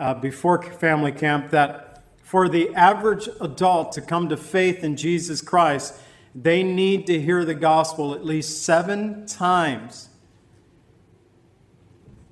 uh, 0.00 0.14
before 0.14 0.62
family 0.62 1.12
camp, 1.12 1.50
that 1.50 2.02
for 2.22 2.48
the 2.48 2.74
average 2.74 3.28
adult 3.40 3.92
to 3.92 4.00
come 4.00 4.28
to 4.28 4.36
faith 4.36 4.82
in 4.82 4.96
Jesus 4.96 5.40
Christ, 5.40 5.94
they 6.34 6.62
need 6.62 7.06
to 7.06 7.20
hear 7.20 7.44
the 7.44 7.54
gospel 7.54 8.14
at 8.14 8.24
least 8.24 8.64
seven 8.64 9.26
times. 9.26 10.08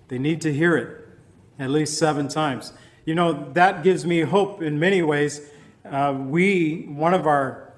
They 0.08 0.18
need 0.18 0.40
to 0.42 0.52
hear 0.52 0.76
it 0.76 1.08
at 1.58 1.70
least 1.70 1.96
seven 1.96 2.28
times. 2.28 2.72
You 3.04 3.14
know, 3.14 3.52
that 3.52 3.82
gives 3.82 4.04
me 4.04 4.20
hope 4.22 4.60
in 4.60 4.78
many 4.78 5.00
ways. 5.00 5.48
Uh, 5.84 6.14
we, 6.16 6.86
one 6.88 7.12
of 7.12 7.26
our 7.26 7.72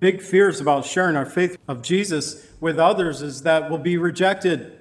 big 0.00 0.20
fears 0.20 0.60
about 0.60 0.84
sharing 0.84 1.16
our 1.16 1.24
faith 1.24 1.56
of 1.66 1.82
Jesus 1.82 2.46
with 2.60 2.78
others 2.78 3.22
is 3.22 3.42
that 3.42 3.70
we'll 3.70 3.78
be 3.78 3.96
rejected. 3.96 4.78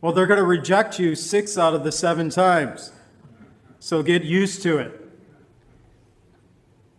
Well, 0.00 0.12
they're 0.12 0.26
going 0.26 0.40
to 0.40 0.44
reject 0.44 0.98
you 0.98 1.14
six 1.14 1.56
out 1.56 1.74
of 1.74 1.84
the 1.84 1.92
seven 1.92 2.28
times. 2.28 2.92
So 3.78 4.02
get 4.02 4.22
used 4.22 4.62
to 4.62 4.78
it. 4.78 5.00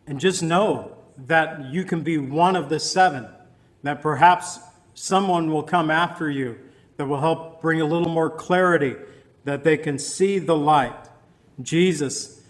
And 0.08 0.20
just 0.20 0.42
know 0.42 0.98
that 1.18 1.66
you 1.66 1.84
can 1.84 2.02
be 2.02 2.18
one 2.18 2.56
of 2.56 2.70
the 2.70 2.80
seven, 2.80 3.28
that 3.84 4.02
perhaps 4.02 4.60
someone 4.96 5.52
will 5.52 5.64
come 5.64 5.92
after 5.92 6.30
you 6.30 6.58
that 6.98 7.06
will 7.06 7.20
help 7.20 7.62
bring 7.62 7.82
a 7.82 7.86
little 7.86 8.10
more 8.10 8.30
clarity, 8.30 8.96
that 9.46 9.64
they 9.64 9.78
can 9.78 9.98
see 9.98 10.40
the 10.40 10.56
light. 10.56 10.96
Jesus, 11.62 12.43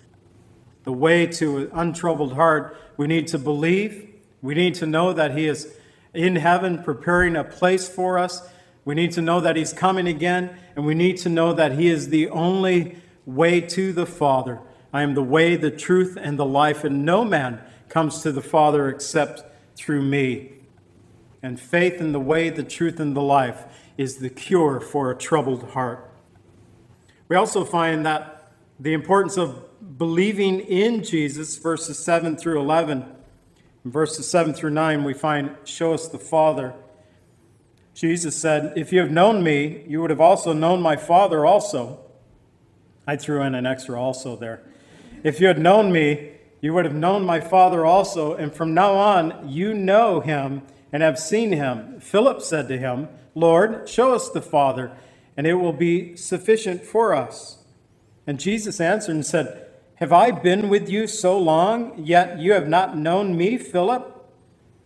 the 0.83 0.93
way 0.93 1.25
to 1.27 1.57
an 1.57 1.69
untroubled 1.73 2.33
heart, 2.33 2.77
we 2.97 3.07
need 3.07 3.27
to 3.27 3.37
believe. 3.37 4.09
We 4.41 4.53
need 4.53 4.75
to 4.75 4.85
know 4.85 5.13
that 5.13 5.37
He 5.37 5.47
is 5.47 5.75
in 6.13 6.35
heaven 6.35 6.83
preparing 6.83 7.35
a 7.35 7.43
place 7.43 7.87
for 7.87 8.19
us. 8.19 8.47
We 8.85 8.95
need 8.95 9.11
to 9.13 9.21
know 9.21 9.39
that 9.39 9.55
He's 9.55 9.73
coming 9.73 10.07
again, 10.07 10.57
and 10.75 10.85
we 10.85 10.93
need 10.93 11.17
to 11.17 11.29
know 11.29 11.53
that 11.53 11.73
He 11.73 11.87
is 11.87 12.09
the 12.09 12.29
only 12.29 12.97
way 13.25 13.61
to 13.61 13.93
the 13.93 14.05
Father. 14.05 14.59
I 14.91 15.01
am 15.01 15.13
the 15.13 15.23
way, 15.23 15.55
the 15.55 15.71
truth, 15.71 16.17
and 16.21 16.37
the 16.37 16.45
life, 16.45 16.83
and 16.83 17.05
no 17.05 17.23
man 17.23 17.61
comes 17.89 18.21
to 18.21 18.31
the 18.31 18.41
Father 18.41 18.89
except 18.89 19.43
through 19.75 20.01
me. 20.01 20.51
And 21.41 21.59
faith 21.59 21.99
in 21.99 22.11
the 22.11 22.19
way, 22.19 22.49
the 22.49 22.63
truth, 22.63 22.99
and 22.99 23.15
the 23.15 23.21
life 23.21 23.65
is 23.97 24.17
the 24.17 24.29
cure 24.29 24.79
for 24.79 25.11
a 25.11 25.15
troubled 25.15 25.71
heart. 25.71 26.09
We 27.27 27.35
also 27.35 27.63
find 27.63 28.05
that 28.05 28.51
the 28.79 28.93
importance 28.93 29.37
of 29.37 29.63
believing 29.97 30.59
in 30.59 31.03
Jesus, 31.03 31.57
verses 31.57 31.99
7 31.99 32.37
through 32.37 32.59
11. 32.59 33.05
In 33.85 33.91
verses 33.91 34.29
7 34.29 34.53
through 34.53 34.71
9, 34.71 35.03
we 35.03 35.13
find, 35.13 35.55
Show 35.65 35.93
us 35.93 36.07
the 36.07 36.19
Father. 36.19 36.73
Jesus 37.93 38.35
said, 38.35 38.73
If 38.75 38.91
you 38.91 38.99
have 38.99 39.11
known 39.11 39.43
me, 39.43 39.83
you 39.87 40.01
would 40.01 40.09
have 40.09 40.21
also 40.21 40.53
known 40.53 40.81
my 40.81 40.95
Father 40.95 41.45
also. 41.45 41.99
I 43.05 43.17
threw 43.17 43.41
in 43.41 43.55
an 43.55 43.65
extra 43.65 44.01
also 44.01 44.35
there. 44.35 44.63
If 45.23 45.39
you 45.39 45.47
had 45.47 45.59
known 45.59 45.91
me, 45.91 46.31
you 46.61 46.73
would 46.73 46.85
have 46.85 46.95
known 46.95 47.25
my 47.25 47.41
Father 47.41 47.85
also, 47.85 48.33
and 48.35 48.53
from 48.53 48.73
now 48.73 48.93
on 48.93 49.49
you 49.49 49.73
know 49.73 50.21
him 50.21 50.61
and 50.93 51.03
have 51.03 51.19
seen 51.19 51.51
him. 51.51 51.99
Philip 51.99 52.41
said 52.41 52.67
to 52.69 52.77
him, 52.77 53.09
Lord, 53.35 53.89
show 53.89 54.13
us 54.13 54.29
the 54.29 54.41
Father, 54.41 54.91
and 55.35 55.45
it 55.45 55.55
will 55.55 55.73
be 55.73 56.15
sufficient 56.15 56.83
for 56.83 57.13
us. 57.13 57.57
And 58.25 58.39
Jesus 58.39 58.79
answered 58.79 59.15
and 59.15 59.25
said, 59.25 59.62
Have 60.03 60.11
I 60.11 60.31
been 60.31 60.67
with 60.67 60.89
you 60.89 61.07
so 61.07 61.39
long, 61.39 61.93
yet 61.97 62.37
you 62.37 62.51
have 62.51 62.67
not 62.67 62.97
known 62.97 63.37
me, 63.37 63.57
Philip? 63.57 64.29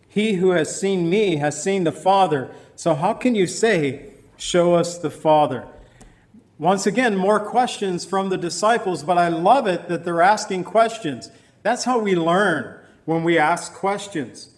He 0.06 0.34
who 0.34 0.50
has 0.50 0.80
seen 0.80 1.10
me 1.10 1.38
has 1.38 1.60
seen 1.60 1.82
the 1.82 1.90
Father. 1.90 2.54
So 2.76 2.94
how 2.94 3.14
can 3.14 3.34
you 3.34 3.48
say, 3.48 4.12
Show 4.36 4.74
us 4.74 4.96
the 4.96 5.10
Father? 5.10 5.66
Once 6.56 6.86
again, 6.86 7.16
more 7.16 7.40
questions 7.40 8.04
from 8.04 8.28
the 8.28 8.38
disciples, 8.38 9.02
but 9.02 9.18
I 9.18 9.26
love 9.26 9.66
it 9.66 9.88
that 9.88 10.04
they're 10.04 10.22
asking 10.22 10.62
questions. 10.62 11.32
That's 11.64 11.82
how 11.82 11.98
we 11.98 12.14
learn 12.14 12.78
when 13.04 13.24
we 13.24 13.38
ask 13.38 13.74
questions. 13.74 14.50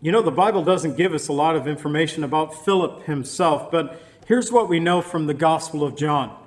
You 0.00 0.12
know, 0.12 0.22
the 0.22 0.30
Bible 0.30 0.62
doesn't 0.62 0.96
give 0.96 1.14
us 1.14 1.26
a 1.26 1.32
lot 1.32 1.56
of 1.56 1.66
information 1.66 2.22
about 2.22 2.64
Philip 2.64 3.06
himself, 3.06 3.72
but 3.72 4.00
here's 4.28 4.52
what 4.52 4.68
we 4.68 4.78
know 4.78 5.02
from 5.02 5.26
the 5.26 5.34
Gospel 5.34 5.82
of 5.82 5.96
John 5.96 6.38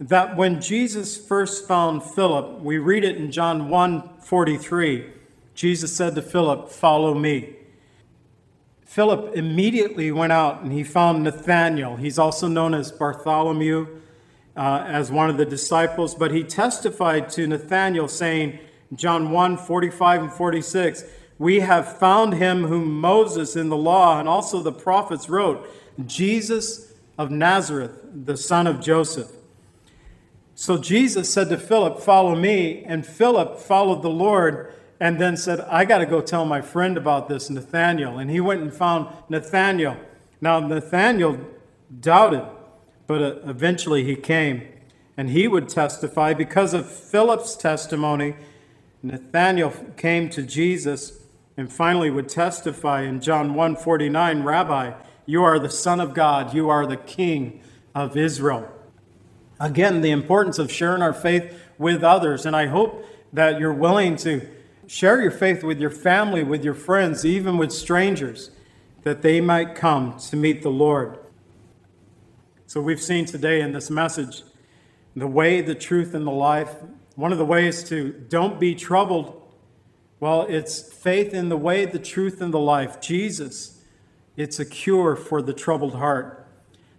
that 0.00 0.36
when 0.36 0.60
Jesus 0.60 1.16
first 1.16 1.68
found 1.68 2.02
Philip, 2.02 2.60
we 2.60 2.78
read 2.78 3.04
it 3.04 3.16
in 3.16 3.30
John 3.30 3.68
1 3.68 4.18
43. 4.20 5.10
Jesus 5.54 5.94
said 5.94 6.14
to 6.14 6.22
Philip, 6.22 6.68
Follow 6.68 7.14
me. 7.14 7.56
Philip 8.84 9.34
immediately 9.34 10.12
went 10.12 10.32
out 10.32 10.62
and 10.62 10.72
he 10.72 10.84
found 10.84 11.24
Nathanael. 11.24 11.96
He's 11.96 12.18
also 12.18 12.46
known 12.48 12.74
as 12.74 12.92
Bartholomew, 12.92 14.00
uh, 14.56 14.84
as 14.86 15.10
one 15.10 15.30
of 15.30 15.36
the 15.36 15.44
disciples, 15.44 16.14
but 16.14 16.30
he 16.30 16.44
testified 16.44 17.28
to 17.30 17.46
Nathanael, 17.46 18.08
saying, 18.08 18.58
John 18.94 19.30
1 19.30 19.56
45 19.56 20.22
and 20.22 20.32
46, 20.32 21.04
we 21.38 21.60
have 21.60 21.98
found 21.98 22.34
him 22.34 22.64
whom 22.64 23.00
Moses 23.00 23.56
in 23.56 23.68
the 23.68 23.76
law 23.76 24.20
and 24.20 24.28
also 24.28 24.62
the 24.62 24.72
prophets 24.72 25.28
wrote, 25.28 25.68
Jesus 26.06 26.92
of 27.18 27.30
Nazareth, 27.30 27.98
the 28.12 28.36
son 28.36 28.66
of 28.66 28.80
Joseph. 28.80 29.33
So 30.54 30.78
Jesus 30.78 31.32
said 31.32 31.48
to 31.48 31.58
Philip, 31.58 32.00
Follow 32.00 32.34
me. 32.34 32.84
And 32.84 33.06
Philip 33.06 33.58
followed 33.58 34.02
the 34.02 34.10
Lord 34.10 34.72
and 35.00 35.20
then 35.20 35.36
said, 35.36 35.60
I 35.60 35.84
got 35.84 35.98
to 35.98 36.06
go 36.06 36.20
tell 36.20 36.44
my 36.44 36.60
friend 36.60 36.96
about 36.96 37.28
this, 37.28 37.50
Nathaniel. 37.50 38.18
And 38.18 38.30
he 38.30 38.40
went 38.40 38.62
and 38.62 38.72
found 38.72 39.08
Nathaniel. 39.28 39.96
Now, 40.40 40.60
Nathaniel 40.60 41.38
doubted, 42.00 42.44
but 43.06 43.22
uh, 43.22 43.36
eventually 43.46 44.04
he 44.04 44.16
came. 44.16 44.66
And 45.16 45.30
he 45.30 45.48
would 45.48 45.68
testify 45.68 46.34
because 46.34 46.74
of 46.74 46.90
Philip's 46.90 47.56
testimony. 47.56 48.34
Nathaniel 49.02 49.72
came 49.96 50.28
to 50.30 50.42
Jesus 50.42 51.20
and 51.56 51.72
finally 51.72 52.10
would 52.10 52.28
testify 52.28 53.02
in 53.02 53.20
John 53.20 53.54
1:49, 53.54 54.44
Rabbi, 54.44 54.92
you 55.26 55.44
are 55.44 55.58
the 55.58 55.70
Son 55.70 56.00
of 56.00 56.14
God, 56.14 56.52
you 56.52 56.68
are 56.68 56.86
the 56.86 56.96
King 56.96 57.60
of 57.94 58.16
Israel. 58.16 58.73
Again, 59.60 60.00
the 60.00 60.10
importance 60.10 60.58
of 60.58 60.70
sharing 60.70 61.02
our 61.02 61.12
faith 61.12 61.60
with 61.78 62.02
others, 62.02 62.46
and 62.46 62.54
I 62.56 62.66
hope 62.66 63.06
that 63.32 63.58
you're 63.60 63.72
willing 63.72 64.16
to 64.16 64.46
share 64.86 65.20
your 65.20 65.30
faith 65.30 65.62
with 65.62 65.80
your 65.80 65.90
family, 65.90 66.42
with 66.42 66.64
your 66.64 66.74
friends, 66.74 67.24
even 67.24 67.56
with 67.56 67.72
strangers, 67.72 68.50
that 69.02 69.22
they 69.22 69.40
might 69.40 69.74
come 69.74 70.18
to 70.18 70.36
meet 70.36 70.62
the 70.62 70.70
Lord. 70.70 71.18
So, 72.66 72.80
we've 72.80 73.02
seen 73.02 73.24
today 73.24 73.60
in 73.60 73.72
this 73.72 73.90
message 73.90 74.42
the 75.14 75.26
way, 75.26 75.60
the 75.60 75.74
truth, 75.74 76.14
and 76.14 76.26
the 76.26 76.32
life. 76.32 76.74
One 77.14 77.30
of 77.30 77.38
the 77.38 77.44
ways 77.44 77.84
to 77.90 78.12
don't 78.12 78.58
be 78.58 78.74
troubled 78.74 79.42
well, 80.24 80.46
it's 80.48 80.80
faith 80.80 81.34
in 81.34 81.50
the 81.50 81.56
way, 81.58 81.84
the 81.84 81.98
truth, 81.98 82.40
and 82.40 82.54
the 82.54 82.58
life. 82.58 82.98
Jesus, 82.98 83.82
it's 84.38 84.58
a 84.58 84.64
cure 84.64 85.16
for 85.16 85.42
the 85.42 85.52
troubled 85.52 85.96
heart. 85.96 86.43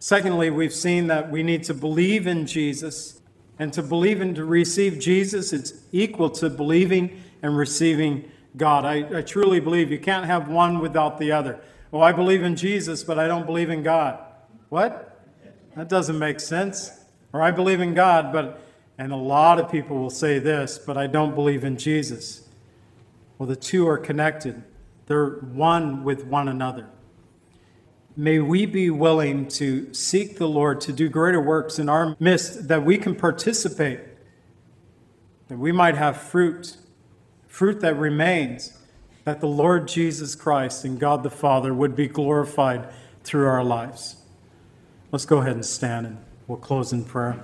Secondly, 0.05 0.51
we've 0.51 0.71
seen 0.71 1.07
that 1.07 1.31
we 1.31 1.41
need 1.41 1.63
to 1.63 1.73
believe 1.73 2.27
in 2.27 2.45
Jesus. 2.45 3.21
And 3.57 3.73
to 3.73 3.81
believe 3.81 4.21
and 4.21 4.35
to 4.35 4.45
receive 4.45 4.99
Jesus, 4.99 5.51
it's 5.51 5.73
equal 5.91 6.29
to 6.29 6.47
believing 6.47 7.23
and 7.41 7.57
receiving 7.57 8.29
God. 8.55 8.85
I, 8.85 9.17
I 9.17 9.21
truly 9.23 9.59
believe 9.59 9.89
you 9.89 9.97
can't 9.97 10.27
have 10.27 10.47
one 10.47 10.77
without 10.77 11.17
the 11.17 11.31
other. 11.31 11.59
Well, 11.89 12.03
I 12.03 12.11
believe 12.11 12.43
in 12.43 12.55
Jesus, 12.55 13.03
but 13.03 13.17
I 13.17 13.25
don't 13.25 13.47
believe 13.47 13.71
in 13.71 13.81
God. 13.81 14.19
What? 14.69 15.25
That 15.75 15.89
doesn't 15.89 16.19
make 16.19 16.39
sense. 16.39 16.91
Or 17.33 17.41
I 17.41 17.49
believe 17.49 17.81
in 17.81 17.95
God, 17.95 18.31
but, 18.31 18.61
and 18.99 19.11
a 19.11 19.15
lot 19.15 19.59
of 19.59 19.71
people 19.71 19.97
will 19.97 20.11
say 20.11 20.37
this, 20.37 20.77
but 20.77 20.97
I 20.97 21.07
don't 21.07 21.33
believe 21.33 21.63
in 21.63 21.79
Jesus. 21.79 22.47
Well, 23.39 23.49
the 23.49 23.55
two 23.55 23.87
are 23.87 23.97
connected, 23.97 24.61
they're 25.07 25.31
one 25.31 26.03
with 26.03 26.25
one 26.25 26.47
another. 26.47 26.89
May 28.17 28.39
we 28.39 28.65
be 28.65 28.89
willing 28.89 29.47
to 29.49 29.93
seek 29.93 30.37
the 30.37 30.47
Lord 30.47 30.79
to 30.81 30.93
do 30.93 31.09
greater 31.09 31.41
works 31.41 31.79
in 31.79 31.89
our 31.89 32.15
midst 32.19 32.69
that 32.69 32.85
we 32.85 32.97
can 32.97 33.13
participate, 33.13 33.99
that 35.49 35.57
we 35.57 35.73
might 35.73 35.95
have 35.95 36.21
fruit, 36.21 36.77
fruit 37.47 37.81
that 37.81 37.95
remains, 37.95 38.77
that 39.25 39.41
the 39.41 39.47
Lord 39.47 39.89
Jesus 39.89 40.33
Christ 40.33 40.85
and 40.85 40.97
God 40.97 41.23
the 41.23 41.29
Father 41.29 41.73
would 41.73 41.95
be 41.95 42.07
glorified 42.07 42.87
through 43.23 43.47
our 43.47 43.63
lives. 43.63 44.15
Let's 45.11 45.25
go 45.25 45.39
ahead 45.39 45.53
and 45.53 45.65
stand 45.65 46.07
and 46.07 46.17
we'll 46.47 46.57
close 46.57 46.93
in 46.93 47.03
prayer. 47.03 47.43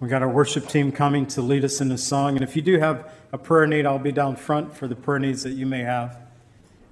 We 0.00 0.08
got 0.08 0.22
our 0.22 0.30
worship 0.30 0.66
team 0.66 0.90
coming 0.90 1.26
to 1.26 1.42
lead 1.42 1.64
us 1.64 1.80
in 1.80 1.92
a 1.92 1.98
song. 1.98 2.34
And 2.34 2.42
if 2.42 2.56
you 2.56 2.62
do 2.62 2.78
have 2.80 3.12
a 3.32 3.38
prayer 3.38 3.66
need, 3.66 3.86
I'll 3.86 3.98
be 3.98 4.12
down 4.12 4.34
front 4.34 4.74
for 4.74 4.88
the 4.88 4.96
prayer 4.96 5.18
needs 5.18 5.42
that 5.42 5.52
you 5.52 5.66
may 5.66 5.80
have. 5.80 6.18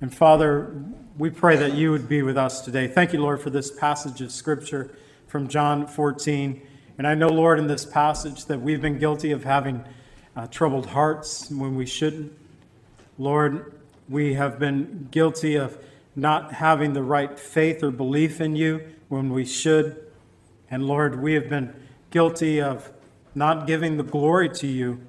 And 0.01 0.15
Father, 0.15 0.85
we 1.19 1.31
pray 1.31 1.57
that 1.57 1.75
you 1.75 1.91
would 1.91 2.09
be 2.09 2.23
with 2.23 2.39
us 2.39 2.61
today. 2.61 2.87
Thank 2.87 3.13
you, 3.13 3.21
Lord, 3.21 3.41
for 3.41 3.51
this 3.51 3.73
passage 3.73 4.21
of 4.21 4.31
Scripture 4.31 4.95
from 5.27 5.49
John 5.49 5.85
14. 5.85 6.65
And 6.97 7.09
I 7.09 7.17
know, 7.17 7.27
Lord, 7.27 7.59
in 7.59 7.67
this 7.67 7.85
passage 7.85 8.45
that 8.45 8.61
we've 8.61 8.81
been 8.81 9.01
guilty 9.01 9.33
of 9.33 9.43
having 9.43 9.85
uh, 10.37 10.47
troubled 10.47 10.87
hearts 10.87 11.51
when 11.51 11.75
we 11.75 11.87
shouldn't. 11.87 12.33
Lord, 13.19 13.73
we 14.09 14.35
have 14.35 14.61
been 14.61 15.09
guilty 15.11 15.57
of 15.57 15.77
not 16.15 16.53
having 16.53 16.93
the 16.93 17.03
right 17.03 17.37
faith 17.37 17.83
or 17.83 17.91
belief 17.91 18.41
in 18.41 18.55
you 18.55 18.81
when 19.09 19.33
we 19.33 19.45
should. 19.45 20.01
And 20.71 20.87
Lord, 20.87 21.21
we 21.21 21.35
have 21.35 21.49
been 21.49 21.75
guilty 22.11 22.61
of 22.61 22.93
not 23.35 23.67
giving 23.67 23.97
the 23.97 24.05
glory 24.05 24.51
to 24.51 24.69
you 24.69 25.01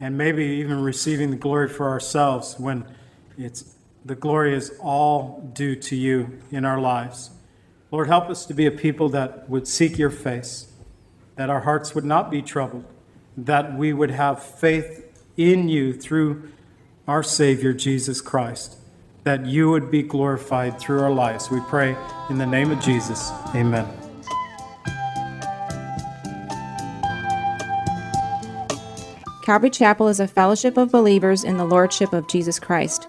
and 0.00 0.18
maybe 0.18 0.44
even 0.44 0.82
receiving 0.82 1.30
the 1.30 1.36
glory 1.36 1.68
for 1.68 1.88
ourselves 1.88 2.58
when 2.58 2.84
It's 3.38 3.76
the 4.04 4.14
glory 4.14 4.54
is 4.54 4.72
all 4.80 5.50
due 5.54 5.76
to 5.76 5.96
you 5.96 6.38
in 6.50 6.64
our 6.64 6.80
lives. 6.80 7.30
Lord, 7.90 8.06
help 8.08 8.30
us 8.30 8.46
to 8.46 8.54
be 8.54 8.66
a 8.66 8.70
people 8.70 9.08
that 9.10 9.48
would 9.48 9.66
seek 9.66 9.98
your 9.98 10.10
face, 10.10 10.72
that 11.36 11.50
our 11.50 11.60
hearts 11.60 11.94
would 11.94 12.04
not 12.04 12.30
be 12.30 12.40
troubled, 12.40 12.84
that 13.36 13.74
we 13.76 13.92
would 13.92 14.10
have 14.10 14.42
faith 14.42 15.06
in 15.36 15.68
you 15.68 15.92
through 15.92 16.50
our 17.08 17.22
Savior, 17.22 17.72
Jesus 17.72 18.20
Christ, 18.20 18.76
that 19.24 19.44
you 19.44 19.70
would 19.70 19.90
be 19.90 20.02
glorified 20.02 20.78
through 20.78 21.00
our 21.00 21.10
lives. 21.10 21.50
We 21.50 21.60
pray 21.60 21.96
in 22.30 22.38
the 22.38 22.46
name 22.46 22.70
of 22.70 22.80
Jesus. 22.80 23.30
Amen. 23.54 23.88
Calvary 29.42 29.70
Chapel 29.70 30.06
is 30.06 30.20
a 30.20 30.28
fellowship 30.28 30.76
of 30.76 30.92
believers 30.92 31.42
in 31.42 31.56
the 31.56 31.64
Lordship 31.64 32.12
of 32.12 32.28
Jesus 32.28 32.60
Christ. 32.60 33.08